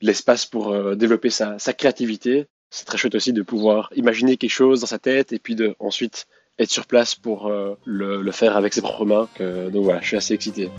l'espace 0.02 0.46
pour 0.46 0.72
euh, 0.72 0.96
développer 0.96 1.30
sa, 1.30 1.58
créativité. 1.78 2.48
C'est 2.70 2.86
très 2.86 2.98
chouette 2.98 3.16
aussi 3.16 3.34
de 3.34 3.42
pouvoir 3.42 3.90
imaginer 3.96 4.38
quelque 4.38 4.52
chose 4.52 4.82
dans 4.82 4.88
sa 4.88 5.00
tête 5.00 5.34
et 5.34 5.40
puis 5.40 5.56
de 5.56 5.76
ensuite 5.80 6.28
être 6.60 6.72
sur 6.72 6.86
place 6.86 7.16
pour 7.16 7.48
euh, 7.48 7.76
le, 7.86 8.32
faire 8.32 8.58
avec 8.58 8.74
ses 8.74 8.82
propres 8.82 9.06
mains. 9.06 9.30
donc 9.40 9.84
voilà, 9.84 10.02
je 10.02 10.08
suis 10.08 10.18
assez 10.18 10.34
excité. 10.34 10.70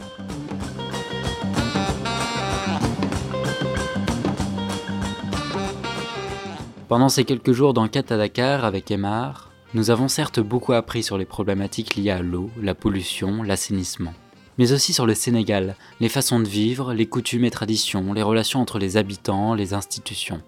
Pendant 6.88 7.10
ces 7.10 7.24
quelques 7.24 7.52
jours 7.52 7.74
d'enquête 7.74 8.12
à 8.12 8.16
Dakar 8.16 8.64
avec 8.64 8.90
Emar, 8.90 9.50
nous 9.74 9.90
avons 9.90 10.08
certes 10.08 10.40
beaucoup 10.40 10.72
appris 10.72 11.02
sur 11.02 11.18
les 11.18 11.26
problématiques 11.26 11.96
liées 11.96 12.10
à 12.10 12.22
l'eau, 12.22 12.50
la 12.62 12.74
pollution, 12.74 13.42
l'assainissement, 13.42 14.14
mais 14.58 14.72
aussi 14.72 14.92
sur 14.92 15.06
le 15.06 15.14
Sénégal, 15.14 15.76
les 16.00 16.08
façons 16.08 16.40
de 16.40 16.48
vivre, 16.48 16.92
les 16.92 17.06
coutumes 17.06 17.44
et 17.44 17.50
traditions, 17.50 18.12
les 18.12 18.22
relations 18.22 18.60
entre 18.60 18.78
les 18.78 18.96
habitants, 18.96 19.54
les 19.54 19.72
institutions. 19.72 20.42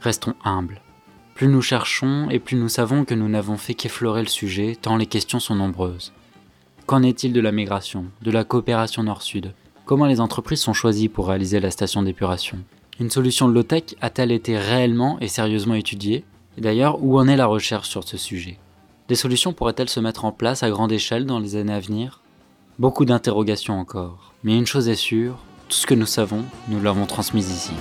Restons 0.00 0.34
humbles. 0.44 0.80
Plus 1.34 1.48
nous 1.48 1.62
cherchons 1.62 2.30
et 2.30 2.38
plus 2.38 2.56
nous 2.56 2.68
savons 2.68 3.04
que 3.04 3.14
nous 3.14 3.28
n'avons 3.28 3.56
fait 3.56 3.74
qu'effleurer 3.74 4.22
le 4.22 4.28
sujet, 4.28 4.76
tant 4.80 4.96
les 4.96 5.06
questions 5.06 5.40
sont 5.40 5.56
nombreuses. 5.56 6.12
Qu'en 6.86 7.02
est-il 7.02 7.32
de 7.32 7.40
la 7.40 7.52
migration, 7.52 8.06
de 8.22 8.30
la 8.30 8.44
coopération 8.44 9.02
nord-sud? 9.02 9.52
Comment 9.84 10.06
les 10.06 10.20
entreprises 10.20 10.60
sont 10.60 10.72
choisies 10.72 11.08
pour 11.08 11.28
réaliser 11.28 11.60
la 11.60 11.72
station 11.72 12.02
d'épuration? 12.02 12.58
Une 13.00 13.10
solution 13.10 13.48
de 13.48 13.52
low-tech 13.52 13.96
a-t-elle 14.00 14.32
été 14.32 14.56
réellement 14.56 15.18
et 15.20 15.28
sérieusement 15.28 15.74
étudiée? 15.74 16.24
Et 16.56 16.60
d'ailleurs, 16.60 17.02
où 17.02 17.18
en 17.18 17.28
est 17.28 17.36
la 17.36 17.46
recherche 17.46 17.88
sur 17.88 18.04
ce 18.04 18.16
sujet? 18.16 18.58
Des 19.08 19.14
solutions 19.16 19.52
pourraient-elles 19.52 19.88
se 19.88 20.00
mettre 20.00 20.24
en 20.24 20.32
place 20.32 20.62
à 20.62 20.70
grande 20.70 20.92
échelle 20.92 21.26
dans 21.26 21.38
les 21.38 21.56
années 21.56 21.74
à 21.74 21.80
venir? 21.80 22.22
Beaucoup 22.78 23.06
d'interrogations 23.06 23.80
encore, 23.80 24.34
mais 24.44 24.54
une 24.54 24.66
chose 24.66 24.90
est 24.90 24.96
sûre, 24.96 25.38
tout 25.70 25.78
ce 25.78 25.86
que 25.86 25.94
nous 25.94 26.04
savons, 26.04 26.44
nous 26.68 26.78
l'avons 26.78 27.06
transmis 27.06 27.40
ici. 27.40 27.72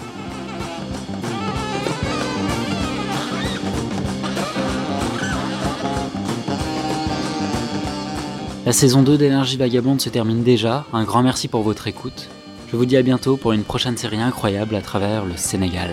La 8.66 8.72
saison 8.72 9.04
2 9.04 9.18
d'Énergie 9.18 9.58
Vagabonde 9.58 10.00
se 10.00 10.08
termine 10.08 10.44
déjà, 10.44 10.86
un 10.94 11.04
grand 11.04 11.24
merci 11.24 11.50
pour 11.50 11.62
votre 11.62 11.88
écoute. 11.90 12.30
Je 12.72 12.78
vous 12.78 12.86
dis 12.86 12.96
à 12.96 13.02
bientôt 13.02 13.36
pour 13.36 13.52
une 13.52 13.66
prochaine 13.66 13.98
série 13.98 14.22
incroyable 14.22 14.76
à 14.76 14.82
travers 14.82 15.26
le 15.26 15.36
Sénégal. 15.36 15.90